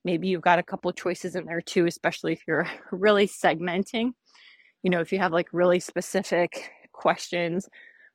Maybe 0.05 0.29
you've 0.29 0.43
got 0.43 0.59
a 0.59 0.65
couple 0.65 0.93
choices 0.93 1.37
in 1.37 1.45
there 1.45 1.61
too, 1.61 1.87
especially 1.87 2.33
if 2.33 2.43
you're 2.47 2.69
really 2.93 3.27
segmenting. 3.27 4.13
You 4.83 4.91
know, 4.91 5.01
if 5.01 5.13
you 5.13 5.19
have 5.19 5.33
like 5.33 5.49
really 5.53 5.81
specific 5.81 6.71
questions 6.93 7.69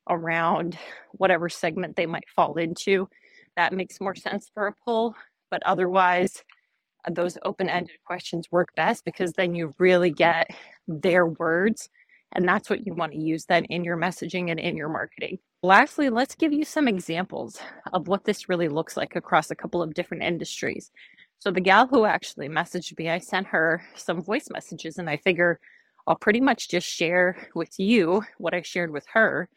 around 0.10 0.78
whatever 1.14 1.50
segment 1.50 1.96
they 1.96 2.06
might 2.06 2.30
fall 2.36 2.56
into, 2.56 3.10
that 3.56 3.74
makes 3.74 4.00
more 4.00 4.16
sense 4.16 4.50
for 4.54 4.68
a 4.68 4.74
poll. 4.86 5.16
But 5.50 5.64
otherwise, 5.64 6.44
Uh, 7.06 7.12
those 7.14 7.36
mm-hmm. 7.36 7.48
open 7.48 7.70
ended 7.70 7.98
questions 8.06 8.48
work 8.52 8.70
best 8.76 9.06
because 9.06 9.34
then 9.34 9.56
you 9.56 9.74
really 9.80 10.12
get 10.12 10.50
their 10.88 11.26
words 11.26 11.90
and 12.34 12.48
that's 12.48 12.70
what 12.70 12.86
you 12.86 12.94
want 12.94 13.14
to 13.14 13.18
use 13.18 13.46
then 13.46 13.66
in 13.66 13.84
your 13.84 13.98
messaging 13.98 14.52
and 14.52 14.60
in 14.60 14.76
your 14.76 14.90
marketing. 14.90 15.40
Lastly, 15.64 16.10
let's 16.10 16.36
give 16.36 16.54
you 16.54 16.64
some 16.64 16.88
examples 16.88 17.60
of 17.94 18.08
what 18.08 18.26
this 18.26 18.50
really 18.50 18.68
looks 18.68 18.98
like 18.98 19.16
across 19.16 19.50
a 19.50 19.56
couple 19.56 19.82
of 19.82 19.94
different 19.94 20.24
industries. 20.24 20.92
So, 21.40 21.52
the 21.52 21.62
gal 21.62 21.88
who 21.88 22.06
actually 22.06 22.50
messaged 22.50 22.98
me, 22.98 23.10
I 23.10 23.20
sent 23.20 23.48
her 23.48 23.84
some 23.96 24.22
voice 24.22 24.48
messages, 24.52 24.98
and 24.98 25.10
I 25.10 25.18
figure 25.18 25.60
I'll 26.06 26.16
pretty 26.16 26.42
much 26.42 26.70
just 26.70 26.88
share 26.88 27.50
with 27.54 27.80
you 27.80 28.24
what 28.38 28.54
I 28.54 28.62
shared 28.62 28.92
with 28.92 29.06
her. 29.14 29.50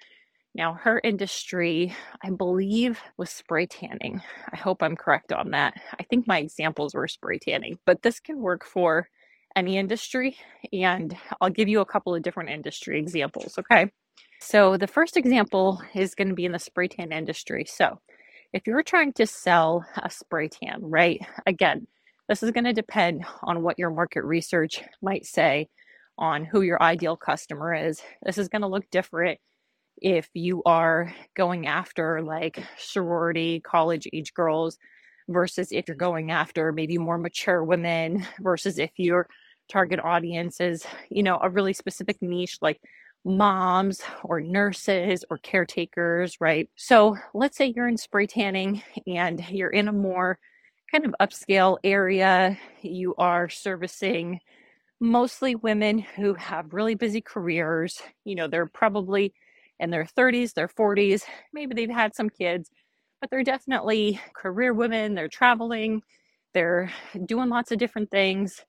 Now, 0.55 0.75
her 0.75 1.01
industry, 1.05 1.95
I 2.23 2.31
believe, 2.31 3.01
was 3.17 3.31
spray 3.31 3.67
tanning. 3.67 4.21
I 4.53 4.57
hope 4.57 4.83
I'm 4.83 4.97
correct 4.97 5.33
on 5.33 5.51
that. 5.53 5.75
I 5.99 6.03
think 6.05 6.27
my 6.27 6.39
examples 6.39 6.95
were 6.95 7.07
spray 7.07 7.39
tanning, 7.39 7.79
but 7.87 8.03
this 8.03 8.19
can 8.19 8.41
work 8.41 8.65
for 8.65 9.09
any 9.55 9.79
industry. 9.79 10.37
And 10.73 11.17
I'll 11.41 11.51
give 11.51 11.69
you 11.69 11.81
a 11.81 11.87
couple 11.87 12.15
of 12.15 12.23
different 12.23 12.51
industry 12.51 12.99
examples. 12.99 13.59
Okay. 13.59 13.91
So 14.41 14.77
the 14.77 14.87
first 14.87 15.17
example 15.17 15.81
is 15.95 16.15
going 16.15 16.29
to 16.29 16.35
be 16.35 16.47
in 16.47 16.53
the 16.53 16.59
spray 16.59 16.89
tan 16.89 17.13
industry. 17.13 17.65
So 17.67 18.01
if 18.53 18.67
you're 18.67 18.83
trying 18.83 19.13
to 19.15 19.27
sell 19.27 19.85
a 20.03 20.11
spray 20.11 20.49
tan, 20.49 20.81
right? 20.83 21.21
Again, 21.47 21.87
this 22.29 22.43
is 22.43 22.51
going 22.51 22.65
to 22.65 22.73
depend 22.73 23.25
on 23.43 23.63
what 23.63 23.79
your 23.79 23.91
market 23.91 24.25
research 24.25 24.83
might 25.03 25.27
say 25.27 25.69
on 26.19 26.45
who 26.45 26.63
your 26.63 26.83
ideal 26.83 27.17
customer 27.17 27.75
is. 27.75 28.03
This 28.23 28.39
is 28.39 28.49
going 28.49 28.63
to 28.63 28.69
look 28.69 28.89
different 28.91 29.39
if 30.01 30.29
you 30.35 30.63
are 30.65 31.15
going 31.35 31.67
after 31.67 32.23
like 32.23 32.63
sorority, 32.79 33.61
college 33.61 34.07
age 34.13 34.35
girls 34.35 34.79
versus 35.29 35.73
if 35.73 35.89
you're 35.89 35.97
mm-hmm. 35.97 36.05
going 36.05 36.31
after 36.31 36.73
maybe 36.73 36.99
more 36.99 37.19
mature 37.19 37.65
women 37.65 38.27
versus 38.41 38.79
if 38.79 38.91
your 38.97 39.29
target 39.69 40.01
audience 40.01 40.61
is, 40.61 40.85
you 41.11 41.23
know, 41.23 41.39
a 41.43 41.49
really 41.49 41.73
specific 41.73 42.21
niche 42.21 42.59
like 42.61 42.81
moms 43.25 44.01
or 44.25 44.41
nurses 44.41 45.25
or 45.31 45.39
caretakers, 45.39 46.41
right? 46.41 46.69
So 46.77 47.17
let's 47.35 47.57
say 47.57 47.73
you're 47.75 47.89
in 47.89 47.97
spray 47.97 48.27
tanning 48.27 48.83
and 49.07 49.45
you're 49.51 49.71
in 49.71 49.89
a 49.89 49.93
more 49.93 50.39
kind 50.91 51.05
of 51.05 51.15
upscale 51.21 51.79
area. 51.85 52.59
You 52.83 53.15
are 53.17 53.49
servicing 53.49 54.41
mostly 55.01 55.55
women 55.55 55.99
who 55.99 56.35
have 56.35 56.73
really 56.73 56.95
busy 56.95 57.21
careers. 57.21 58.01
You 58.25 58.35
know, 58.35 58.49
they're 58.49 58.67
probably 58.67 59.33
in 59.81 59.91
their 59.91 60.07
30s, 60.07 60.55
their 60.55 60.69
40s, 60.69 61.25
maybe 61.55 61.75
they've 61.75 61.91
had 61.91 62.15
some 62.17 62.31
kids, 62.31 62.71
but 63.21 63.31
they're 63.31 63.45
definitely 63.45 64.21
career 64.37 64.75
women. 64.75 65.17
They're 65.17 65.29
traveling, 65.29 66.03
they're 66.55 66.93
doing 67.27 67.51
lots 67.51 67.73
of 67.73 67.79
different 67.79 68.13
things. 68.13 68.65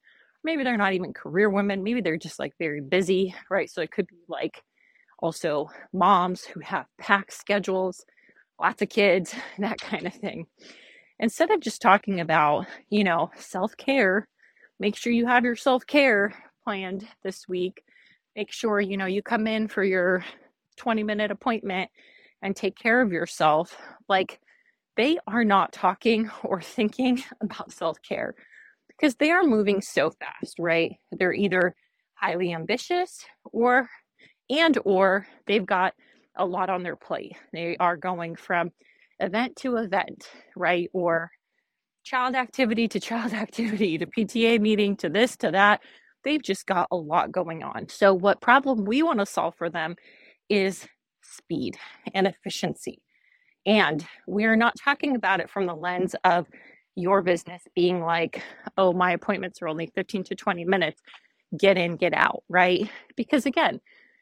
Maybe 0.45 0.63
they're 0.65 0.77
not 0.77 0.93
even 0.93 1.13
career 1.13 1.49
women. 1.51 1.83
Maybe 1.83 2.01
they're 2.01 2.17
just 2.17 2.39
like 2.39 2.53
very 2.59 2.81
busy, 2.81 3.35
right? 3.51 3.69
So 3.71 3.81
it 3.83 3.91
could 3.91 4.07
be 4.07 4.17
like 4.29 4.63
also 5.19 5.69
moms 5.93 6.45
who 6.45 6.61
have 6.61 6.87
packed 6.99 7.33
schedules, 7.33 8.05
lots 8.61 8.81
of 8.81 8.89
kids, 8.89 9.35
that 9.59 9.79
kind 9.79 10.07
of 10.07 10.13
thing. 10.15 10.47
Instead 11.19 11.51
of 11.51 11.61
just 11.61 11.81
talking 11.81 12.19
about, 12.21 12.67
you 12.89 13.03
know, 13.03 13.31
self 13.37 13.77
care, 13.77 14.27
make 14.79 14.95
sure 14.97 15.13
you 15.13 15.27
have 15.27 15.45
your 15.45 15.55
self 15.57 15.85
care 15.87 16.33
planned 16.63 17.07
this 17.23 17.47
week. 17.49 17.83
Make 18.35 18.51
sure, 18.51 18.81
you 18.81 18.97
know, 18.97 19.07
you 19.07 19.23
come 19.23 19.47
in 19.47 19.67
for 19.67 19.83
your 19.83 20.25
20 20.77 21.03
minute 21.03 21.31
appointment 21.31 21.89
and 22.41 22.55
take 22.55 22.77
care 22.77 23.01
of 23.01 23.11
yourself, 23.11 23.77
like 24.09 24.39
they 24.97 25.17
are 25.27 25.43
not 25.43 25.71
talking 25.71 26.29
or 26.43 26.61
thinking 26.61 27.23
about 27.41 27.71
self 27.71 28.01
care 28.01 28.35
because 28.87 29.15
they 29.15 29.31
are 29.31 29.43
moving 29.43 29.81
so 29.81 30.11
fast, 30.11 30.59
right? 30.59 30.95
They're 31.11 31.33
either 31.33 31.75
highly 32.13 32.53
ambitious 32.53 33.25
or 33.51 33.89
and 34.49 34.77
or 34.85 35.25
they've 35.47 35.65
got 35.65 35.95
a 36.35 36.45
lot 36.45 36.69
on 36.69 36.83
their 36.83 36.95
plate. 36.95 37.35
They 37.51 37.77
are 37.77 37.97
going 37.97 38.35
from 38.35 38.71
event 39.19 39.55
to 39.57 39.77
event, 39.77 40.29
right? 40.55 40.89
Or 40.93 41.31
child 42.03 42.35
activity 42.35 42.87
to 42.89 42.99
child 43.09 43.33
activity 43.33 43.97
to 43.97 44.05
PTA 44.05 44.59
meeting 44.59 44.97
to 44.97 45.09
this 45.09 45.37
to 45.37 45.51
that. 45.51 45.81
They've 46.23 46.41
just 46.41 46.67
got 46.67 46.87
a 46.91 46.95
lot 46.95 47.31
going 47.31 47.63
on. 47.63 47.89
So, 47.89 48.13
what 48.13 48.41
problem 48.41 48.85
we 48.85 49.01
want 49.01 49.19
to 49.19 49.25
solve 49.25 49.55
for 49.55 49.69
them 49.69 49.95
is 50.51 50.85
speed 51.23 51.77
and 52.13 52.27
efficiency. 52.27 53.01
And 53.65 54.05
we're 54.27 54.57
not 54.57 54.75
talking 54.77 55.15
about 55.15 55.39
it 55.39 55.49
from 55.49 55.65
the 55.65 55.75
lens 55.75 56.15
of 56.25 56.47
your 56.95 57.21
business 57.21 57.63
being 57.73 58.01
like, 58.01 58.43
oh, 58.77 58.91
my 58.91 59.13
appointments 59.13 59.61
are 59.61 59.69
only 59.69 59.87
15 59.95 60.25
to 60.25 60.35
20 60.35 60.65
minutes, 60.65 61.01
get 61.57 61.77
in, 61.77 61.95
get 61.95 62.13
out, 62.13 62.43
right? 62.49 62.89
Because 63.15 63.45
again, 63.45 63.79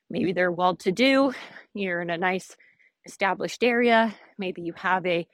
maybe 0.09 0.33
they're 0.33 0.51
well 0.51 0.75
to 0.77 0.91
do, 0.91 1.33
you're 1.73 2.01
in 2.01 2.11
a 2.11 2.17
nice 2.17 2.55
established 3.05 3.63
area, 3.63 4.13
maybe 4.37 4.61
you 4.61 4.73
have 4.75 5.05
a 5.07 5.27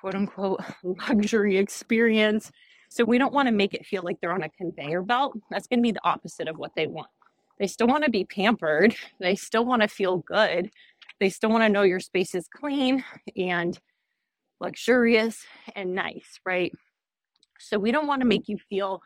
quote 0.00 0.14
unquote 0.14 0.60
luxury 0.84 1.56
experience. 1.56 2.52
So 2.88 3.04
we 3.04 3.18
don't 3.18 3.34
want 3.34 3.48
to 3.48 3.52
make 3.52 3.74
it 3.74 3.84
feel 3.84 4.02
like 4.04 4.20
they're 4.20 4.32
on 4.32 4.44
a 4.44 4.48
conveyor 4.50 5.02
belt. 5.02 5.36
That's 5.50 5.66
going 5.66 5.80
to 5.80 5.82
be 5.82 5.90
the 5.92 6.04
opposite 6.04 6.46
of 6.46 6.56
what 6.56 6.70
they 6.76 6.86
want. 6.86 7.08
They 7.58 7.66
still 7.66 7.86
want 7.86 8.04
to 8.04 8.10
be 8.10 8.24
pampered, 8.24 8.94
they 9.18 9.34
still 9.34 9.64
want 9.64 9.82
to 9.82 9.88
feel 9.88 10.18
good, 10.18 10.70
they 11.20 11.30
still 11.30 11.50
want 11.50 11.64
to 11.64 11.68
know 11.68 11.82
your 11.82 12.00
space 12.00 12.34
is 12.34 12.48
clean 12.48 13.04
and 13.36 13.78
luxurious 14.60 15.44
and 15.74 15.94
nice, 15.94 16.40
right? 16.44 16.72
So 17.58 17.78
we 17.78 17.92
don't 17.92 18.06
want 18.06 18.20
to 18.20 18.24
mm-hmm. 18.24 18.28
make 18.28 18.48
you 18.48 18.58
feel 18.68 19.02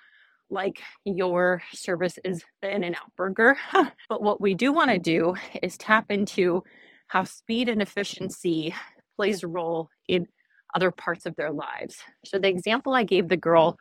like 0.50 0.82
your 1.04 1.62
service 1.72 2.18
is 2.24 2.42
the 2.60 2.74
In-N-Out 2.74 3.14
Burger. 3.16 3.56
but 4.08 4.22
what 4.22 4.40
we 4.40 4.54
do 4.54 4.72
want 4.72 4.90
to 4.90 4.98
do 4.98 5.34
is 5.62 5.76
tap 5.76 6.10
into 6.10 6.64
how 7.06 7.24
speed 7.24 7.68
and 7.68 7.80
efficiency 7.80 8.74
plays 9.16 9.42
a 9.42 9.48
role 9.48 9.90
in 10.08 10.26
other 10.74 10.90
parts 10.90 11.26
of 11.26 11.36
their 11.36 11.52
lives. 11.52 11.96
So 12.24 12.38
the 12.38 12.48
example 12.48 12.94
I 12.94 13.04
gave 13.04 13.28
the 13.28 13.36
girl 13.36 13.76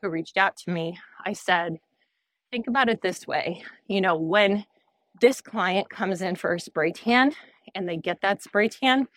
who 0.00 0.08
reached 0.08 0.36
out 0.36 0.56
to 0.58 0.70
me, 0.70 0.98
I 1.24 1.32
said, 1.32 1.76
think 2.54 2.68
about 2.68 2.88
it 2.88 3.02
this 3.02 3.26
way. 3.26 3.64
You 3.88 4.00
know, 4.00 4.14
when 4.14 4.64
this 5.20 5.40
client 5.40 5.90
comes 5.90 6.22
in 6.22 6.36
for 6.36 6.54
a 6.54 6.60
spray 6.60 6.92
tan 6.92 7.32
and 7.74 7.88
they 7.88 7.96
get 7.96 8.20
that 8.20 8.44
spray 8.44 8.68
tan, 8.68 9.08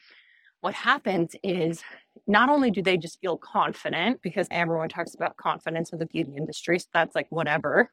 what 0.61 0.73
happens 0.73 1.35
is 1.43 1.83
not 2.25 2.49
only 2.49 2.71
do 2.71 2.81
they 2.81 2.97
just 2.97 3.21
feel 3.21 3.37
confident 3.37 4.23
because 4.23 4.47
everyone 4.49 4.89
talks 4.89 5.13
about 5.13 5.37
confidence 5.37 5.93
in 5.93 5.99
the 5.99 6.07
beauty 6.07 6.33
industry, 6.35 6.79
so 6.79 6.87
that's 6.91 7.13
like 7.13 7.27
whatever. 7.29 7.91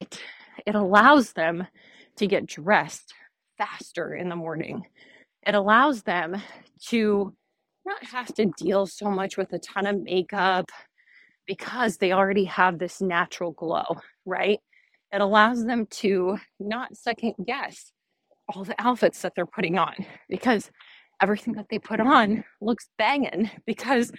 It, 0.00 0.22
it 0.64 0.76
allows 0.76 1.32
them 1.32 1.66
to 2.14 2.28
get 2.28 2.46
dressed 2.46 3.14
faster 3.58 4.14
in 4.14 4.28
the 4.28 4.36
morning. 4.36 4.84
It 5.44 5.56
allows 5.56 6.04
them 6.04 6.40
to 6.90 7.34
not 7.84 8.04
have 8.04 8.32
to 8.34 8.46
deal 8.56 8.86
so 8.86 9.10
much 9.10 9.36
with 9.36 9.52
a 9.54 9.58
ton 9.58 9.86
of 9.86 10.00
makeup 10.04 10.70
because 11.46 11.96
they 11.96 12.12
already 12.12 12.44
have 12.44 12.78
this 12.78 13.00
natural 13.00 13.50
glow, 13.50 13.96
right? 14.24 14.60
It 15.14 15.20
allows 15.20 15.64
them 15.64 15.86
to 15.86 16.38
not 16.58 16.96
second 16.96 17.34
guess 17.46 17.92
all 18.52 18.64
the 18.64 18.74
outfits 18.80 19.22
that 19.22 19.34
they're 19.36 19.46
putting 19.46 19.78
on 19.78 19.94
because 20.28 20.72
everything 21.22 21.54
that 21.54 21.66
they 21.70 21.78
put 21.78 22.00
on 22.00 22.42
looks 22.60 22.88
banging 22.98 23.48
because 23.64 24.10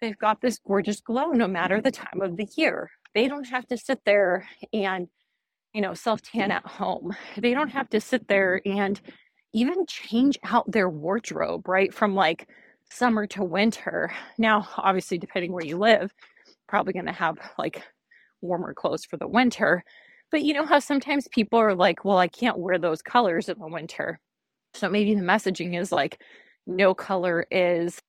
they've 0.00 0.16
got 0.16 0.40
this 0.40 0.60
gorgeous 0.64 1.00
glow 1.00 1.32
no 1.32 1.48
matter 1.48 1.80
the 1.80 1.90
time 1.90 2.20
of 2.22 2.36
the 2.36 2.46
year. 2.56 2.90
They 3.16 3.26
don't 3.26 3.48
have 3.48 3.66
to 3.66 3.76
sit 3.76 4.00
there 4.06 4.48
and, 4.72 5.08
you 5.72 5.80
know, 5.80 5.92
self 5.92 6.22
tan 6.22 6.52
at 6.52 6.64
home. 6.64 7.16
They 7.36 7.52
don't 7.52 7.70
have 7.70 7.90
to 7.90 8.00
sit 8.00 8.28
there 8.28 8.62
and 8.64 9.00
even 9.52 9.86
change 9.86 10.38
out 10.44 10.70
their 10.70 10.88
wardrobe, 10.88 11.66
right? 11.68 11.92
From 11.92 12.14
like 12.14 12.48
summer 12.92 13.26
to 13.28 13.42
winter. 13.42 14.12
Now, 14.38 14.68
obviously, 14.76 15.18
depending 15.18 15.52
where 15.52 15.66
you 15.66 15.78
live, 15.78 16.14
probably 16.68 16.92
going 16.92 17.06
to 17.06 17.12
have 17.12 17.38
like 17.58 17.82
warmer 18.40 18.72
clothes 18.72 19.04
for 19.04 19.16
the 19.16 19.26
winter. 19.26 19.82
But 20.34 20.42
you 20.42 20.52
know 20.52 20.66
how 20.66 20.80
sometimes 20.80 21.28
people 21.28 21.60
are 21.60 21.76
like, 21.76 22.04
well, 22.04 22.18
I 22.18 22.26
can't 22.26 22.58
wear 22.58 22.76
those 22.76 23.02
colors 23.02 23.48
in 23.48 23.56
the 23.56 23.68
winter. 23.68 24.18
So 24.72 24.88
maybe 24.88 25.14
the 25.14 25.20
messaging 25.20 25.80
is 25.80 25.92
like, 25.92 26.20
no 26.66 26.92
color 26.92 27.46
is 27.52 28.00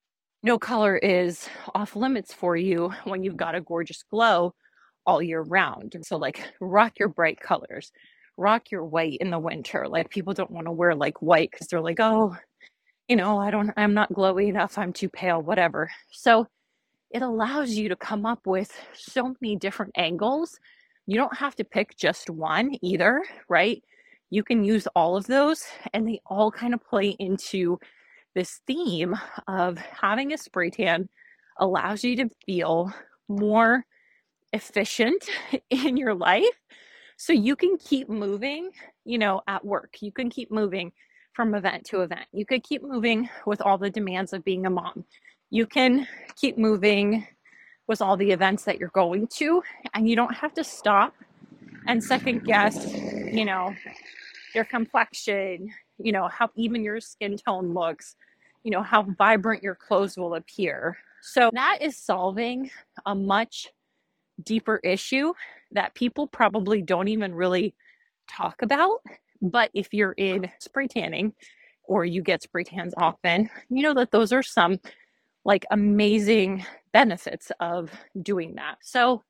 no 0.41 0.57
color 0.57 0.97
is 0.97 1.47
off 1.75 1.95
limits 1.95 2.33
for 2.33 2.57
you 2.57 2.91
when 3.03 3.21
you've 3.23 3.37
got 3.37 3.53
a 3.53 3.61
gorgeous 3.61 4.01
glow 4.09 4.55
all 5.05 5.21
year 5.21 5.43
round. 5.43 5.97
So 6.01 6.17
like 6.17 6.43
rock 6.59 6.93
your 6.97 7.09
bright 7.09 7.39
colors. 7.39 7.91
Rock 8.37 8.71
your 8.71 8.83
white 8.83 9.19
in 9.21 9.29
the 9.29 9.37
winter. 9.37 9.87
Like 9.87 10.09
people 10.09 10.33
don't 10.33 10.49
want 10.49 10.65
to 10.65 10.71
wear 10.71 10.95
like 10.95 11.21
white 11.21 11.51
cuz 11.51 11.67
they're 11.67 11.79
like, 11.79 11.99
"Oh, 11.99 12.35
you 13.07 13.17
know, 13.17 13.37
I 13.37 13.51
don't 13.51 13.71
I'm 13.77 13.93
not 13.93 14.11
glowy 14.13 14.47
enough. 14.47 14.79
I'm 14.79 14.93
too 14.93 15.09
pale, 15.09 15.43
whatever." 15.43 15.91
So 16.11 16.47
it 17.11 17.21
allows 17.21 17.71
you 17.71 17.89
to 17.89 17.95
come 17.95 18.25
up 18.25 18.47
with 18.47 18.71
so 18.95 19.35
many 19.41 19.55
different 19.57 19.93
angles. 19.95 20.59
You 21.07 21.17
don't 21.17 21.37
have 21.37 21.55
to 21.55 21.63
pick 21.63 21.97
just 21.97 22.29
one 22.29 22.75
either, 22.81 23.21
right? 23.47 23.83
You 24.29 24.43
can 24.43 24.63
use 24.63 24.87
all 24.95 25.15
of 25.15 25.27
those 25.27 25.63
and 25.93 26.07
they 26.07 26.19
all 26.25 26.51
kind 26.51 26.73
of 26.73 26.83
play 26.83 27.09
into 27.19 27.79
this 28.33 28.61
theme 28.67 29.15
of 29.47 29.77
having 29.77 30.33
a 30.33 30.37
spray 30.37 30.69
tan 30.69 31.07
allows 31.59 32.03
you 32.03 32.15
to 32.17 32.29
feel 32.45 32.91
more 33.29 33.85
efficient 34.51 35.23
in 35.69 35.95
your 35.95 36.13
life 36.13 36.43
so 37.17 37.31
you 37.31 37.55
can 37.55 37.77
keep 37.77 38.09
moving, 38.09 38.71
you 39.05 39.17
know, 39.17 39.41
at 39.47 39.63
work. 39.63 39.97
You 40.01 40.11
can 40.11 40.29
keep 40.29 40.51
moving 40.51 40.91
from 41.33 41.55
event 41.55 41.85
to 41.85 42.01
event. 42.01 42.25
You 42.33 42.45
could 42.45 42.63
keep 42.63 42.81
moving 42.83 43.29
with 43.45 43.61
all 43.61 43.77
the 43.77 43.89
demands 43.89 44.33
of 44.33 44.43
being 44.43 44.65
a 44.65 44.69
mom 44.69 45.05
you 45.49 45.65
can 45.65 46.07
keep 46.35 46.57
moving 46.57 47.25
with 47.87 48.01
all 48.01 48.17
the 48.17 48.31
events 48.31 48.63
that 48.63 48.79
you're 48.79 48.89
going 48.89 49.27
to, 49.27 49.61
and 49.93 50.09
you 50.09 50.15
don't 50.15 50.33
have 50.33 50.53
to 50.53 50.63
stop 50.63 51.13
and 51.87 52.03
second 52.03 52.43
guess, 52.43 52.93
you 52.93 53.45
know, 53.45 53.73
your 54.53 54.65
complexion, 54.65 55.69
you 55.97 56.11
know, 56.11 56.27
how 56.27 56.49
even 56.55 56.83
your 56.83 56.99
skin 56.99 57.37
tone 57.37 57.73
looks, 57.73 58.15
you 58.63 58.71
know, 58.71 58.81
how 58.81 59.03
vibrant 59.03 59.61
your 59.61 59.75
clothes 59.75 60.17
will 60.17 60.35
appear. 60.35 60.97
So 61.21 61.49
that 61.53 61.79
is 61.81 61.97
solving 61.97 62.69
a 63.05 63.15
much 63.15 63.67
deeper 64.43 64.79
issue 64.83 65.33
that 65.71 65.93
people 65.95 66.27
probably 66.27 66.81
don't 66.81 67.07
even 67.07 67.33
really 67.33 67.75
talk 68.29 68.61
about. 68.61 69.01
But 69.41 69.69
if 69.73 69.93
you're 69.93 70.13
in 70.13 70.49
spray 70.59 70.87
tanning 70.87 71.33
or 71.83 72.05
you 72.05 72.21
get 72.21 72.43
spray 72.43 72.63
tans 72.63 72.93
often, 72.97 73.49
you 73.69 73.83
know 73.83 73.93
that 73.93 74.11
those 74.11 74.31
are 74.31 74.43
some 74.43 74.79
like 75.43 75.65
amazing 75.71 76.65
benefits 76.95 77.51
of 77.59 77.91
doing 78.23 78.55
that. 78.55 78.77
So, 78.81 79.23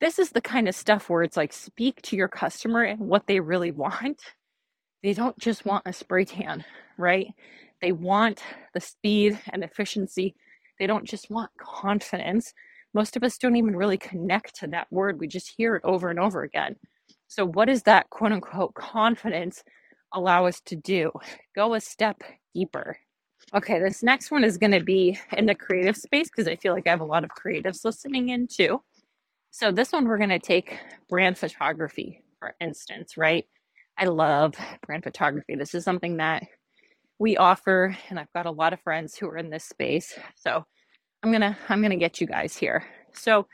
this 0.00 0.18
is 0.18 0.30
the 0.30 0.42
kind 0.42 0.68
of 0.68 0.74
stuff 0.74 1.10
where 1.10 1.22
it's 1.22 1.36
like 1.36 1.52
speak 1.52 2.02
to 2.02 2.16
your 2.16 2.28
customer 2.28 2.82
and 2.82 3.00
what 3.00 3.26
they 3.26 3.40
really 3.40 3.72
want. 3.72 4.20
They 5.02 5.14
don't 5.14 5.38
just 5.38 5.66
want 5.66 5.84
a 5.86 5.92
spray 5.92 6.24
tan, 6.26 6.64
right? 6.98 7.28
They 7.82 7.92
want 7.92 8.42
the 8.74 8.80
speed 8.80 9.38
and 9.52 9.64
efficiency. 9.64 10.34
They 10.78 10.86
don't 10.86 11.06
just 11.08 11.30
want 11.30 11.50
confidence. 11.60 12.54
Most 12.94 13.16
of 13.16 13.24
us 13.24 13.38
don't 13.38 13.56
even 13.56 13.76
really 13.76 13.98
connect 13.98 14.56
to 14.60 14.68
that 14.68 14.88
word. 14.92 15.20
We 15.20 15.28
just 15.28 15.54
hear 15.56 15.76
it 15.76 15.82
over 15.84 16.10
and 16.10 16.20
over 16.20 16.42
again. 16.42 16.76
So, 17.28 17.46
what 17.46 17.66
does 17.66 17.84
that 17.84 18.10
quote 18.10 18.32
unquote 18.32 18.74
confidence 18.74 19.64
allow 20.14 20.46
us 20.46 20.60
to 20.66 20.76
do? 20.76 21.12
Go 21.56 21.74
a 21.74 21.80
step 21.80 22.22
deeper. 22.54 22.98
Okay, 23.52 23.80
this 23.80 24.02
next 24.02 24.30
one 24.30 24.44
is 24.44 24.58
going 24.58 24.70
to 24.70 24.80
be 24.80 25.18
in 25.32 25.46
the 25.46 25.56
creative 25.56 25.96
space 25.96 26.30
because 26.30 26.46
I 26.46 26.54
feel 26.54 26.72
like 26.72 26.86
I 26.86 26.90
have 26.90 27.00
a 27.00 27.04
lot 27.04 27.24
of 27.24 27.30
creatives 27.30 27.84
listening 27.84 28.28
in 28.28 28.46
too. 28.46 28.80
So, 29.50 29.72
this 29.72 29.90
one 29.90 30.06
we're 30.06 30.18
going 30.18 30.30
to 30.30 30.38
take 30.38 30.78
brand 31.08 31.36
photography, 31.36 32.22
for 32.38 32.54
instance, 32.60 33.16
right? 33.16 33.44
I 33.98 34.04
love 34.04 34.54
brand 34.86 35.02
photography. 35.02 35.56
This 35.56 35.74
is 35.74 35.82
something 35.82 36.18
that 36.18 36.44
we 37.18 37.36
offer, 37.36 37.96
and 38.08 38.20
I've 38.20 38.32
got 38.32 38.46
a 38.46 38.52
lot 38.52 38.72
of 38.72 38.80
friends 38.82 39.16
who 39.16 39.26
are 39.28 39.36
in 39.36 39.50
this 39.50 39.64
space. 39.64 40.16
So, 40.36 40.64
I'm 41.24 41.32
going 41.32 41.40
to 41.40 41.56
I'm 41.68 41.80
going 41.80 41.90
to 41.90 41.96
get 41.96 42.20
you 42.20 42.28
guys 42.28 42.56
here. 42.56 42.84
So, 43.14 43.48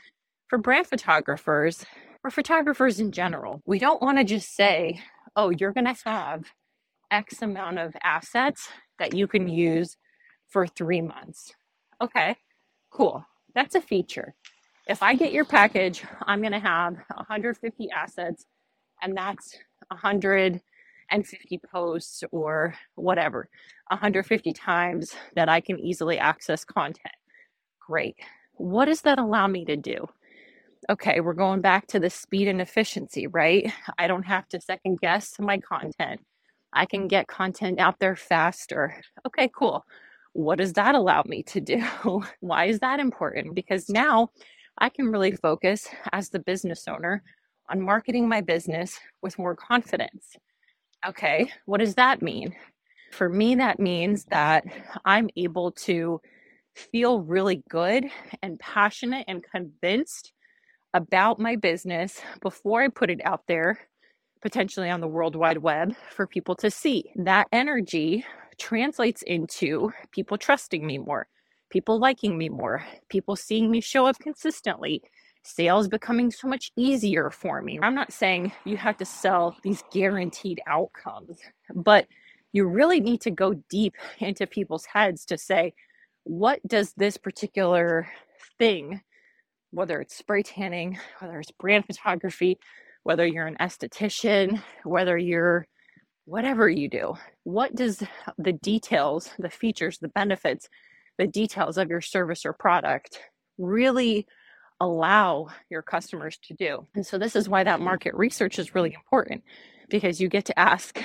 for 0.47 0.59
brand 0.59 0.85
photographers, 0.85 1.83
or 2.23 2.29
photographers 2.29 2.99
in 2.99 3.11
general, 3.11 3.63
we 3.65 3.79
don't 3.79 4.01
want 4.01 4.19
to 4.19 4.23
just 4.23 4.55
say, 4.55 5.01
"Oh, 5.35 5.49
you're 5.49 5.73
going 5.73 5.91
to 5.91 5.99
have 6.05 6.45
X 7.09 7.41
amount 7.41 7.79
of 7.79 7.95
assets 8.03 8.69
that 8.99 9.13
you 9.13 9.27
can 9.27 9.47
use 9.47 9.97
for 10.47 10.67
three 10.67 11.01
months. 11.01 11.53
Okay, 12.01 12.35
cool. 12.91 13.25
That's 13.55 13.75
a 13.75 13.81
feature. 13.81 14.35
If 14.87 15.03
I 15.03 15.15
get 15.15 15.33
your 15.33 15.45
package, 15.45 16.03
I'm 16.21 16.39
going 16.41 16.53
to 16.53 16.59
have 16.59 16.93
150 17.15 17.89
assets, 17.91 18.45
and 19.01 19.17
that's 19.17 19.57
150 19.89 21.61
posts 21.69 22.23
or 22.31 22.73
whatever, 22.95 23.49
150 23.89 24.53
times 24.53 25.13
that 25.35 25.49
I 25.49 25.59
can 25.59 25.79
easily 25.79 26.17
access 26.17 26.63
content. 26.63 27.15
Great. 27.85 28.15
What 28.53 28.85
does 28.85 29.01
that 29.01 29.19
allow 29.19 29.47
me 29.47 29.65
to 29.65 29.75
do? 29.75 30.07
Okay, 30.89 31.19
we're 31.19 31.33
going 31.33 31.61
back 31.61 31.87
to 31.87 31.99
the 31.99 32.09
speed 32.09 32.47
and 32.47 32.61
efficiency, 32.61 33.27
right? 33.27 33.71
I 33.97 34.07
don't 34.07 34.23
have 34.23 34.47
to 34.49 34.61
second 34.61 34.99
guess 35.01 35.33
my 35.39 35.57
content. 35.57 36.21
I 36.73 36.85
can 36.85 37.07
get 37.07 37.27
content 37.27 37.79
out 37.79 37.99
there 37.99 38.15
faster. 38.15 39.01
Okay, 39.25 39.49
cool. 39.55 39.85
What 40.33 40.57
does 40.57 40.73
that 40.73 40.95
allow 40.95 41.23
me 41.25 41.43
to 41.43 41.61
do? 41.61 41.83
Why 42.39 42.65
is 42.65 42.79
that 42.79 42.99
important? 42.99 43.55
Because 43.55 43.89
now 43.89 44.29
I 44.77 44.89
can 44.89 45.11
really 45.11 45.31
focus 45.31 45.87
as 46.11 46.29
the 46.29 46.39
business 46.39 46.87
owner 46.87 47.23
on 47.69 47.81
marketing 47.81 48.27
my 48.27 48.41
business 48.41 48.99
with 49.21 49.39
more 49.39 49.55
confidence. 49.55 50.35
Okay, 51.05 51.51
what 51.65 51.79
does 51.79 51.95
that 51.95 52.21
mean? 52.21 52.55
For 53.11 53.29
me, 53.29 53.55
that 53.55 53.79
means 53.79 54.25
that 54.25 54.63
I'm 55.05 55.29
able 55.35 55.71
to 55.71 56.21
feel 56.75 57.21
really 57.21 57.63
good 57.69 58.05
and 58.41 58.59
passionate 58.59 59.25
and 59.27 59.43
convinced 59.43 60.33
about 60.93 61.39
my 61.39 61.55
business 61.55 62.21
before 62.41 62.81
I 62.81 62.89
put 62.89 63.09
it 63.09 63.21
out 63.23 63.41
there 63.47 63.79
potentially 64.47 64.89
on 64.89 65.01
the 65.01 65.09
World 65.09 65.35
Wide 65.35 65.57
Web 65.57 65.93
for 66.09 66.25
people 66.25 66.55
to 66.55 66.71
see. 66.71 67.11
That 67.17 67.49
energy 67.51 68.23
translates 68.57 69.21
into 69.23 69.91
people 70.13 70.37
trusting 70.37 70.87
me 70.87 70.99
more, 70.99 71.27
people 71.69 71.99
liking 71.99 72.37
me 72.37 72.47
more, 72.47 72.81
people 73.09 73.35
seeing 73.35 73.69
me 73.69 73.81
show 73.81 74.05
up 74.05 74.17
consistently, 74.19 75.01
sales 75.43 75.89
becoming 75.89 76.31
so 76.31 76.47
much 76.47 76.71
easier 76.77 77.29
for 77.29 77.61
me. 77.61 77.77
I'm 77.83 77.93
not 77.93 78.13
saying 78.13 78.53
you 78.63 78.77
have 78.77 78.95
to 78.99 79.05
sell 79.05 79.57
these 79.63 79.83
guaranteed 79.91 80.61
outcomes, 80.65 81.39
but 81.75 82.07
you 82.53 82.67
really 82.67 83.01
need 83.01 83.19
to 83.23 83.31
go 83.31 83.53
deep 83.69 83.95
into 84.19 84.47
people's 84.47 84.85
heads 84.85 85.25
to 85.25 85.37
say, 85.37 85.73
what 86.23 86.65
does 86.65 86.93
this 86.93 87.17
particular 87.17 88.07
thing, 88.57 89.01
whether 89.71 89.99
it's 89.99 90.15
spray 90.15 90.41
tanning, 90.41 90.97
whether 91.19 91.37
it's 91.37 91.51
brand 91.51 91.85
photography, 91.85 92.57
whether 93.07 93.25
you're 93.25 93.47
an 93.47 93.55
esthetician, 93.61 94.61
whether 94.83 95.17
you're 95.17 95.65
whatever 96.25 96.67
you 96.67 96.89
do, 96.89 97.13
what 97.45 97.73
does 97.73 98.03
the 98.37 98.51
details, 98.51 99.29
the 99.39 99.49
features, 99.49 99.97
the 99.97 100.09
benefits, 100.09 100.67
the 101.17 101.25
details 101.25 101.77
of 101.77 101.89
your 101.89 102.01
service 102.01 102.45
or 102.45 102.51
product 102.51 103.21
really 103.57 104.27
allow 104.81 105.47
your 105.69 105.81
customers 105.81 106.37
to 106.43 106.53
do? 106.53 106.85
And 106.95 107.05
so, 107.07 107.17
this 107.17 107.37
is 107.37 107.47
why 107.47 107.63
that 107.63 107.79
market 107.79 108.13
research 108.13 108.59
is 108.59 108.75
really 108.75 108.93
important 108.93 109.41
because 109.87 110.19
you 110.19 110.27
get 110.27 110.43
to 110.43 110.59
ask, 110.59 111.01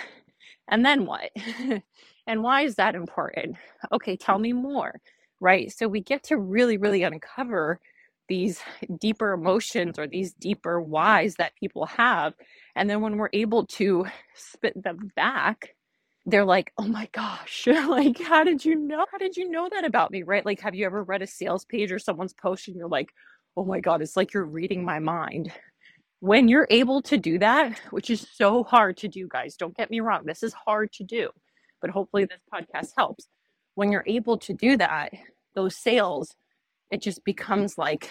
and 0.66 0.84
then 0.84 1.06
what? 1.06 1.30
and 2.26 2.42
why 2.42 2.62
is 2.62 2.74
that 2.74 2.96
important? 2.96 3.54
Okay, 3.92 4.16
tell 4.16 4.40
me 4.40 4.52
more, 4.52 5.00
right? 5.38 5.70
So, 5.70 5.86
we 5.86 6.00
get 6.00 6.24
to 6.24 6.36
really, 6.36 6.78
really 6.78 7.04
uncover 7.04 7.78
these 8.32 8.62
deeper 8.98 9.34
emotions 9.34 9.98
or 9.98 10.06
these 10.06 10.32
deeper 10.32 10.80
whys 10.80 11.34
that 11.34 11.54
people 11.54 11.84
have. 11.84 12.32
And 12.74 12.88
then 12.88 13.02
when 13.02 13.18
we're 13.18 13.28
able 13.34 13.66
to 13.66 14.06
spit 14.34 14.72
them 14.82 15.12
back, 15.14 15.74
they're 16.24 16.46
like, 16.46 16.72
oh 16.78 16.88
my 16.88 17.10
gosh, 17.12 17.66
like, 17.66 18.18
how 18.18 18.42
did 18.42 18.64
you 18.64 18.74
know? 18.74 19.04
How 19.12 19.18
did 19.18 19.36
you 19.36 19.50
know 19.50 19.68
that 19.70 19.84
about 19.84 20.10
me? 20.10 20.22
Right? 20.22 20.46
Like, 20.46 20.60
have 20.60 20.74
you 20.74 20.86
ever 20.86 21.02
read 21.04 21.20
a 21.20 21.26
sales 21.26 21.66
page 21.66 21.92
or 21.92 21.98
someone's 21.98 22.32
post 22.32 22.68
and 22.68 22.76
you're 22.78 22.88
like, 22.88 23.10
oh 23.54 23.66
my 23.66 23.80
God, 23.80 24.00
it's 24.00 24.16
like 24.16 24.32
you're 24.32 24.46
reading 24.46 24.82
my 24.82 24.98
mind. 24.98 25.52
When 26.20 26.48
you're 26.48 26.68
able 26.70 27.02
to 27.02 27.18
do 27.18 27.38
that, 27.38 27.78
which 27.90 28.08
is 28.08 28.26
so 28.32 28.64
hard 28.64 28.96
to 28.98 29.08
do, 29.08 29.28
guys, 29.28 29.56
don't 29.56 29.76
get 29.76 29.90
me 29.90 30.00
wrong, 30.00 30.22
this 30.24 30.42
is 30.42 30.54
hard 30.54 30.90
to 30.92 31.04
do, 31.04 31.28
but 31.82 31.90
hopefully 31.90 32.24
this 32.24 32.40
podcast 32.50 32.92
helps. 32.96 33.26
When 33.74 33.92
you're 33.92 34.04
able 34.06 34.38
to 34.38 34.54
do 34.54 34.78
that, 34.78 35.12
those 35.54 35.76
sales 35.76 36.34
it 36.92 37.00
just 37.00 37.24
becomes 37.24 37.78
like 37.78 38.10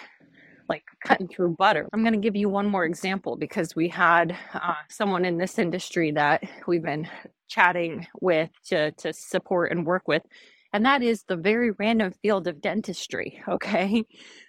like 0.72 0.84
cutting 1.06 1.28
through 1.28 1.58
butter. 1.58 1.90
I'm 1.92 2.02
going 2.02 2.14
to 2.14 2.20
give 2.20 2.38
you 2.38 2.48
one 2.48 2.66
more 2.66 2.86
example 2.86 3.36
because 3.36 3.76
we 3.76 3.90
had 3.90 4.38
uh, 4.54 4.76
someone 4.88 5.26
in 5.26 5.38
this 5.38 5.60
industry 5.60 6.12
that 6.12 6.42
we've 6.66 6.82
been 6.82 7.10
chatting 7.50 8.08
with 8.22 8.50
to, 8.68 8.92
to 8.92 9.12
support 9.12 9.72
and 9.72 9.86
work 9.86 10.08
with. 10.08 10.24
And 10.72 10.86
that 10.86 11.04
is 11.04 11.24
the 11.24 11.36
very 11.36 11.72
random 11.72 12.14
field 12.22 12.48
of 12.48 12.62
dentistry. 12.62 13.44
Okay. 13.50 14.06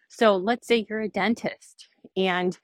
So 0.09 0.37
let's 0.37 0.69
say 0.69 0.87
you're 0.89 1.01
a 1.01 1.09
dentist 1.09 1.89
and 2.17 2.57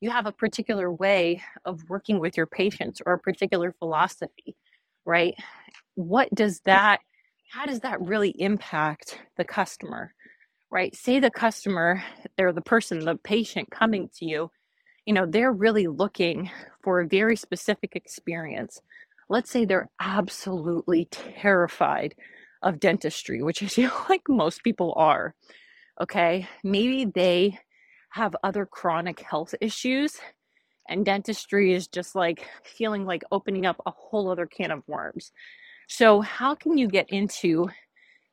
you 0.00 0.10
have 0.10 0.26
a 0.26 0.32
particular 0.32 0.92
way 0.92 1.40
of 1.64 1.80
working 1.88 2.18
with 2.18 2.36
your 2.36 2.46
patients 2.46 3.00
or 3.06 3.14
a 3.14 3.18
particular 3.18 3.72
philosophy, 3.78 4.56
right? 5.06 5.34
What 5.94 6.28
does 6.34 6.60
that, 6.66 6.98
how 7.50 7.64
does 7.64 7.80
that 7.80 8.00
really 8.02 8.30
impact 8.30 9.20
the 9.36 9.44
customer, 9.44 10.12
right? 10.70 10.94
Say 10.94 11.20
the 11.20 11.30
customer, 11.30 12.02
they're 12.36 12.52
the 12.52 12.60
person, 12.60 13.00
the 13.00 13.16
patient 13.16 13.70
coming 13.70 14.10
to 14.16 14.24
you, 14.24 14.50
you 15.06 15.14
know, 15.14 15.24
they're 15.24 15.52
really 15.52 15.86
looking 15.86 16.50
for 16.82 17.00
a 17.00 17.06
very 17.06 17.36
specific 17.36 17.94
experience. 17.94 18.80
Let's 19.28 19.50
say 19.50 19.64
they're 19.64 19.88
absolutely 20.00 21.08
terrified 21.10 22.14
of 22.62 22.80
dentistry, 22.80 23.42
which 23.42 23.62
I 23.62 23.66
feel 23.68 23.92
like 24.08 24.22
most 24.28 24.64
people 24.64 24.92
are. 24.96 25.34
Okay. 26.00 26.48
Maybe 26.64 27.04
they 27.04 27.58
have 28.10 28.34
other 28.42 28.66
chronic 28.66 29.20
health 29.20 29.54
issues, 29.60 30.18
and 30.88 31.04
dentistry 31.04 31.72
is 31.72 31.86
just 31.86 32.14
like 32.14 32.48
feeling 32.64 33.04
like 33.04 33.22
opening 33.30 33.66
up 33.66 33.80
a 33.86 33.90
whole 33.90 34.30
other 34.30 34.46
can 34.46 34.70
of 34.70 34.82
worms. 34.86 35.32
So, 35.88 36.20
how 36.20 36.54
can 36.54 36.78
you 36.78 36.88
get 36.88 37.10
into 37.10 37.68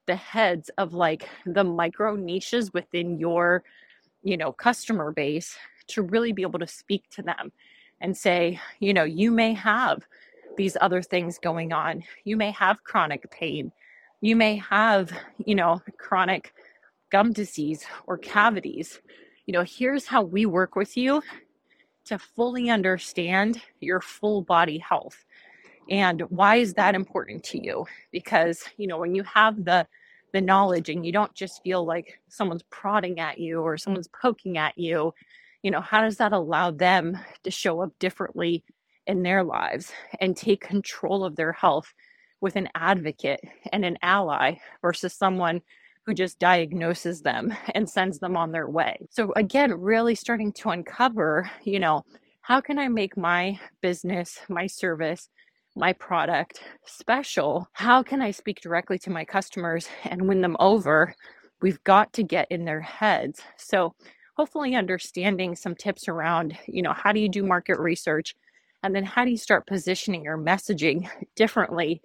the 0.05 0.15
heads 0.15 0.69
of 0.77 0.93
like 0.93 1.27
the 1.45 1.63
micro 1.63 2.15
niches 2.15 2.73
within 2.73 3.17
your, 3.17 3.63
you 4.23 4.37
know, 4.37 4.51
customer 4.51 5.11
base 5.11 5.55
to 5.87 6.01
really 6.01 6.31
be 6.31 6.41
able 6.41 6.59
to 6.59 6.67
speak 6.67 7.09
to 7.11 7.21
them 7.21 7.51
and 8.01 8.15
say, 8.15 8.59
you 8.79 8.93
know, 8.93 9.03
you 9.03 9.31
may 9.31 9.53
have 9.53 10.05
these 10.57 10.77
other 10.81 11.01
things 11.01 11.39
going 11.39 11.73
on. 11.73 12.03
You 12.23 12.37
may 12.37 12.51
have 12.51 12.83
chronic 12.83 13.29
pain. 13.31 13.71
You 14.21 14.35
may 14.35 14.57
have, 14.57 15.11
you 15.45 15.55
know, 15.55 15.81
chronic 15.97 16.53
gum 17.09 17.33
disease 17.33 17.85
or 18.07 18.17
cavities 18.17 18.99
you 19.45 19.51
know, 19.51 19.63
here's 19.63 20.05
how 20.05 20.21
we 20.21 20.45
work 20.45 20.75
with 20.75 20.95
you 20.95 21.21
to 22.05 22.17
fully 22.17 22.69
understand 22.69 23.61
your 23.79 23.99
full 23.99 24.41
body 24.41 24.77
health. 24.77 25.25
And 25.89 26.21
why 26.29 26.57
is 26.57 26.73
that 26.75 26.95
important 26.95 27.43
to 27.45 27.63
you? 27.63 27.85
Because, 28.11 28.63
you 28.77 28.87
know, 28.87 28.97
when 28.97 29.15
you 29.15 29.23
have 29.23 29.63
the 29.63 29.87
the 30.33 30.41
knowledge 30.41 30.89
and 30.89 31.05
you 31.05 31.11
don't 31.11 31.35
just 31.35 31.61
feel 31.61 31.85
like 31.85 32.19
someone's 32.27 32.63
prodding 32.71 33.19
at 33.19 33.37
you 33.37 33.61
or 33.61 33.77
someone's 33.77 34.07
poking 34.07 34.57
at 34.57 34.75
you, 34.75 35.13
you 35.61 35.69
know, 35.69 35.79
how 35.79 36.01
does 36.01 36.17
that 36.17 36.33
allow 36.33 36.71
them 36.71 37.17
to 37.43 37.51
show 37.51 37.81
up 37.81 37.91
differently 37.99 38.63
in 39.05 39.21
their 39.21 39.43
lives 39.43 39.91
and 40.19 40.35
take 40.35 40.61
control 40.61 41.23
of 41.23 41.35
their 41.35 41.51
health 41.51 41.93
with 42.41 42.55
an 42.55 42.67
advocate 42.75 43.41
and 43.71 43.85
an 43.85 43.97
ally 44.01 44.55
versus 44.81 45.13
someone 45.13 45.61
who 46.05 46.13
just 46.13 46.39
diagnoses 46.39 47.21
them 47.21 47.53
and 47.75 47.89
sends 47.89 48.19
them 48.19 48.35
on 48.35 48.51
their 48.51 48.67
way. 48.67 48.97
So, 49.09 49.31
again, 49.35 49.71
really 49.79 50.15
starting 50.15 50.51
to 50.53 50.69
uncover, 50.69 51.49
you 51.63 51.79
know, 51.79 52.03
how 52.41 52.59
can 52.59 52.77
I 52.77 52.89
make 52.89 53.15
my 53.15 53.59
business, 53.81 54.39
my 54.49 54.67
service, 54.67 55.29
my 55.75 55.93
product 55.93 56.61
special? 56.85 57.67
How 57.73 58.03
can 58.03 58.21
I 58.21 58.31
speak 58.31 58.61
directly 58.61 58.99
to 58.99 59.09
my 59.09 59.25
customers 59.25 59.87
and 60.03 60.27
win 60.27 60.41
them 60.41 60.57
over? 60.59 61.15
We've 61.61 61.83
got 61.83 62.13
to 62.13 62.23
get 62.23 62.47
in 62.51 62.65
their 62.65 62.81
heads. 62.81 63.41
So, 63.57 63.95
hopefully, 64.37 64.75
understanding 64.75 65.55
some 65.55 65.75
tips 65.75 66.07
around, 66.07 66.57
you 66.67 66.81
know, 66.81 66.93
how 66.93 67.11
do 67.11 67.19
you 67.19 67.29
do 67.29 67.43
market 67.43 67.79
research? 67.79 68.35
And 68.83 68.95
then 68.95 69.05
how 69.05 69.23
do 69.25 69.31
you 69.31 69.37
start 69.37 69.67
positioning 69.67 70.23
your 70.23 70.37
messaging 70.37 71.07
differently 71.35 72.01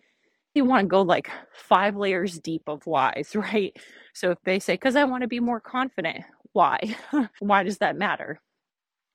you 0.55 0.65
want 0.65 0.85
to 0.85 0.89
go 0.89 1.03
like 1.03 1.31
five 1.53 1.97
layers 1.97 2.39
deep 2.39 2.63
of 2.67 2.87
whys, 2.87 3.31
right? 3.35 3.75
So 4.13 4.31
if 4.33 4.39
they 4.45 4.59
say, 4.59 4.75
because 4.75 4.97
I 4.97 5.05
want 5.05 5.23
to 5.23 5.29
be 5.29 5.41
more 5.41 5.61
confident, 5.61 6.25
why? 6.53 6.79
why 7.39 7.63
does 7.63 7.79
that 7.79 7.97
matter? 7.97 8.41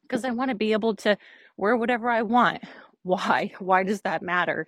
Because 0.03 0.25
I 0.25 0.31
want 0.31 0.49
to 0.49 0.55
be 0.55 0.73
able 0.73 0.95
to 0.97 1.17
wear 1.57 1.75
whatever 1.77 2.09
I 2.09 2.23
want. 2.23 2.63
Why? 3.03 3.51
Why 3.59 3.83
does 3.83 4.01
that 4.01 4.21
matter? 4.21 4.67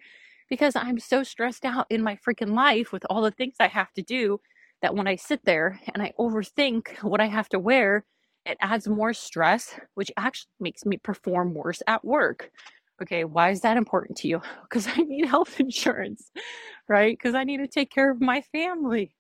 Because 0.50 0.76
I'm 0.76 1.00
so 1.00 1.24
stressed 1.24 1.66
out 1.66 1.88
in 1.90 2.04
my 2.04 2.18
freaking 2.18 2.54
life 2.54 2.92
with 2.92 3.06
all 3.10 3.22
the 3.22 3.32
things 3.32 3.56
I 3.60 3.68
have 3.68 3.92
to 3.94 4.04
do 4.04 4.40
that 4.82 4.96
when 4.96 5.08
I 5.08 5.16
sit 5.16 5.44
there 5.46 5.80
and 5.94 6.04
I 6.04 6.14
overthink 6.20 7.02
what 7.04 7.22
I 7.22 7.26
have 7.26 7.50
to 7.50 7.60
wear, 7.60 8.06
it 8.46 8.58
adds 8.62 8.88
more 8.88 9.14
stress, 9.14 9.80
which 9.96 10.12
actually 10.18 10.52
makes 10.60 10.86
me 10.86 10.98
perform 10.98 11.54
worse 11.56 11.82
at 11.88 12.06
work. 12.06 12.52
Okay, 13.02 13.24
why 13.24 13.50
is 13.50 13.62
that 13.62 13.78
important 13.78 14.18
to 14.20 14.28
you? 14.28 14.42
Because 14.64 14.88
I 14.88 15.02
need 15.02 15.26
health 15.26 15.60
insurance, 15.60 16.32
right? 16.88 17.18
Because 17.18 17.36
I 17.36 17.44
need 17.44 17.58
to 17.58 17.68
take 17.68 17.92
care 17.92 18.12
of 18.12 18.22
my 18.22 18.42
family. 18.42 19.16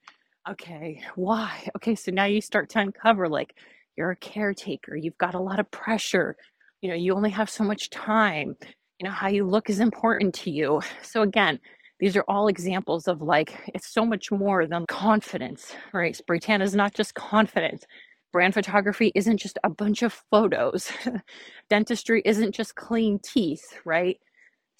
Okay, 0.49 1.01
why? 1.15 1.69
Okay, 1.77 1.95
so 1.95 2.11
now 2.11 2.25
you 2.25 2.41
start 2.41 2.69
to 2.71 2.79
uncover 2.79 3.27
like 3.27 3.55
you're 3.97 4.11
a 4.11 4.15
caretaker, 4.15 4.95
you've 4.95 5.17
got 5.17 5.33
a 5.33 5.39
lot 5.39 5.59
of 5.59 5.71
pressure, 5.71 6.35
you 6.81 6.89
know, 6.89 6.95
you 6.95 7.15
only 7.15 7.31
have 7.31 7.49
so 7.49 7.63
much 7.63 7.89
time, 7.89 8.55
you 8.99 9.05
know, 9.07 9.11
how 9.11 9.27
you 9.27 9.45
look 9.45 9.69
is 9.69 9.79
important 9.79 10.33
to 10.35 10.51
you. 10.51 10.81
So, 11.01 11.21
again, 11.21 11.59
these 11.99 12.15
are 12.15 12.25
all 12.27 12.47
examples 12.47 13.07
of 13.07 13.21
like 13.21 13.53
it's 13.73 13.87
so 13.87 14.05
much 14.05 14.31
more 14.31 14.67
than 14.67 14.85
confidence, 14.87 15.73
right? 15.93 16.15
Spray 16.15 16.39
tanning 16.39 16.65
is 16.65 16.75
not 16.75 16.93
just 16.93 17.13
confidence 17.15 17.85
brand 18.35 18.53
photography 18.53 19.13
isn't 19.15 19.37
just 19.37 19.57
a 19.63 19.69
bunch 19.69 20.03
of 20.03 20.11
photos. 20.29 20.91
Dentistry 21.69 22.21
isn't 22.25 22.53
just 22.53 22.75
clean 22.75 23.17
teeth, 23.19 23.63
right? 23.85 24.19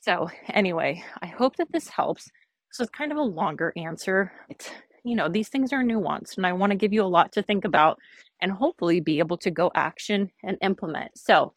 So, 0.01 0.29
anyway, 0.49 1.01
I 1.21 1.27
hope 1.27 1.55
that 1.55 1.71
this 1.71 1.87
helps. 1.87 2.29
So, 2.73 2.83
it's 2.83 2.91
kind 2.91 3.13
of 3.13 3.17
a 3.17 3.21
longer 3.21 3.71
answer. 3.77 4.33
It's, 4.49 4.69
you 5.05 5.15
know, 5.15 5.29
these 5.29 5.47
things 5.47 5.71
are 5.71 5.85
nuanced, 5.85 6.35
and 6.35 6.45
I 6.45 6.51
want 6.51 6.71
to 6.71 6.77
give 6.77 6.91
you 6.91 7.01
a 7.01 7.07
lot 7.07 7.31
to 7.31 7.41
think 7.41 7.63
about 7.63 7.97
and 8.41 8.51
hopefully 8.51 8.99
be 8.99 9.19
able 9.19 9.37
to 9.37 9.51
go 9.51 9.71
action 9.73 10.31
and 10.43 10.57
implement. 10.61 11.17
So, 11.17 11.53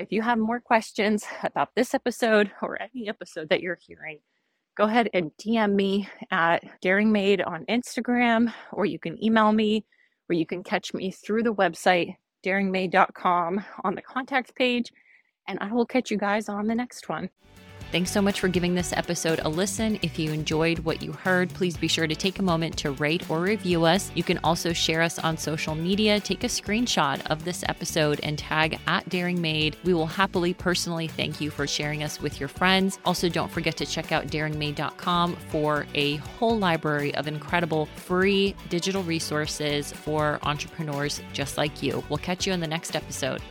if 0.00 0.10
you 0.10 0.22
have 0.22 0.38
more 0.38 0.60
questions 0.60 1.24
about 1.42 1.74
this 1.74 1.94
episode 1.94 2.50
or 2.62 2.80
any 2.80 3.08
episode 3.08 3.50
that 3.50 3.60
you're 3.60 3.78
hearing, 3.86 4.18
go 4.76 4.84
ahead 4.84 5.10
and 5.12 5.30
DM 5.36 5.74
me 5.74 6.08
at 6.30 6.64
Daring 6.80 7.12
Made 7.12 7.42
on 7.42 7.66
Instagram, 7.66 8.52
or 8.72 8.86
you 8.86 8.98
can 8.98 9.22
email 9.22 9.52
me 9.52 9.84
or 10.28 10.34
you 10.34 10.46
can 10.46 10.62
catch 10.62 10.94
me 10.94 11.10
through 11.10 11.42
the 11.42 11.52
website, 11.52 12.16
daringmade.com, 12.44 13.64
on 13.84 13.94
the 13.94 14.00
contact 14.00 14.54
page. 14.54 14.90
And 15.46 15.58
I 15.60 15.72
will 15.72 15.86
catch 15.86 16.10
you 16.10 16.16
guys 16.16 16.48
on 16.48 16.66
the 16.66 16.74
next 16.74 17.08
one. 17.08 17.28
Thanks 17.90 18.12
so 18.12 18.22
much 18.22 18.38
for 18.38 18.46
giving 18.46 18.76
this 18.76 18.92
episode 18.92 19.40
a 19.42 19.48
listen. 19.48 19.98
If 20.00 20.16
you 20.16 20.32
enjoyed 20.32 20.78
what 20.80 21.02
you 21.02 21.10
heard, 21.10 21.50
please 21.50 21.76
be 21.76 21.88
sure 21.88 22.06
to 22.06 22.14
take 22.14 22.38
a 22.38 22.42
moment 22.42 22.76
to 22.78 22.92
rate 22.92 23.28
or 23.28 23.40
review 23.40 23.84
us. 23.84 24.12
You 24.14 24.22
can 24.22 24.38
also 24.44 24.72
share 24.72 25.02
us 25.02 25.18
on 25.18 25.36
social 25.36 25.74
media. 25.74 26.20
Take 26.20 26.44
a 26.44 26.46
screenshot 26.46 27.20
of 27.26 27.44
this 27.44 27.64
episode 27.68 28.20
and 28.22 28.38
tag 28.38 28.78
at 28.86 29.08
Daring 29.08 29.40
Made. 29.40 29.76
We 29.82 29.92
will 29.92 30.06
happily 30.06 30.54
personally 30.54 31.08
thank 31.08 31.40
you 31.40 31.50
for 31.50 31.66
sharing 31.66 32.04
us 32.04 32.20
with 32.20 32.38
your 32.38 32.48
friends. 32.48 33.00
Also, 33.04 33.28
don't 33.28 33.50
forget 33.50 33.76
to 33.78 33.86
check 33.86 34.12
out 34.12 34.28
daringmade.com 34.28 35.34
for 35.48 35.84
a 35.94 36.16
whole 36.16 36.58
library 36.58 37.12
of 37.16 37.26
incredible 37.26 37.86
free 37.86 38.54
digital 38.68 39.02
resources 39.02 39.92
for 39.92 40.38
entrepreneurs 40.44 41.20
just 41.32 41.58
like 41.58 41.82
you. 41.82 42.04
We'll 42.08 42.18
catch 42.18 42.46
you 42.46 42.52
in 42.52 42.60
the 42.60 42.68
next 42.68 42.94
episode. 42.94 43.42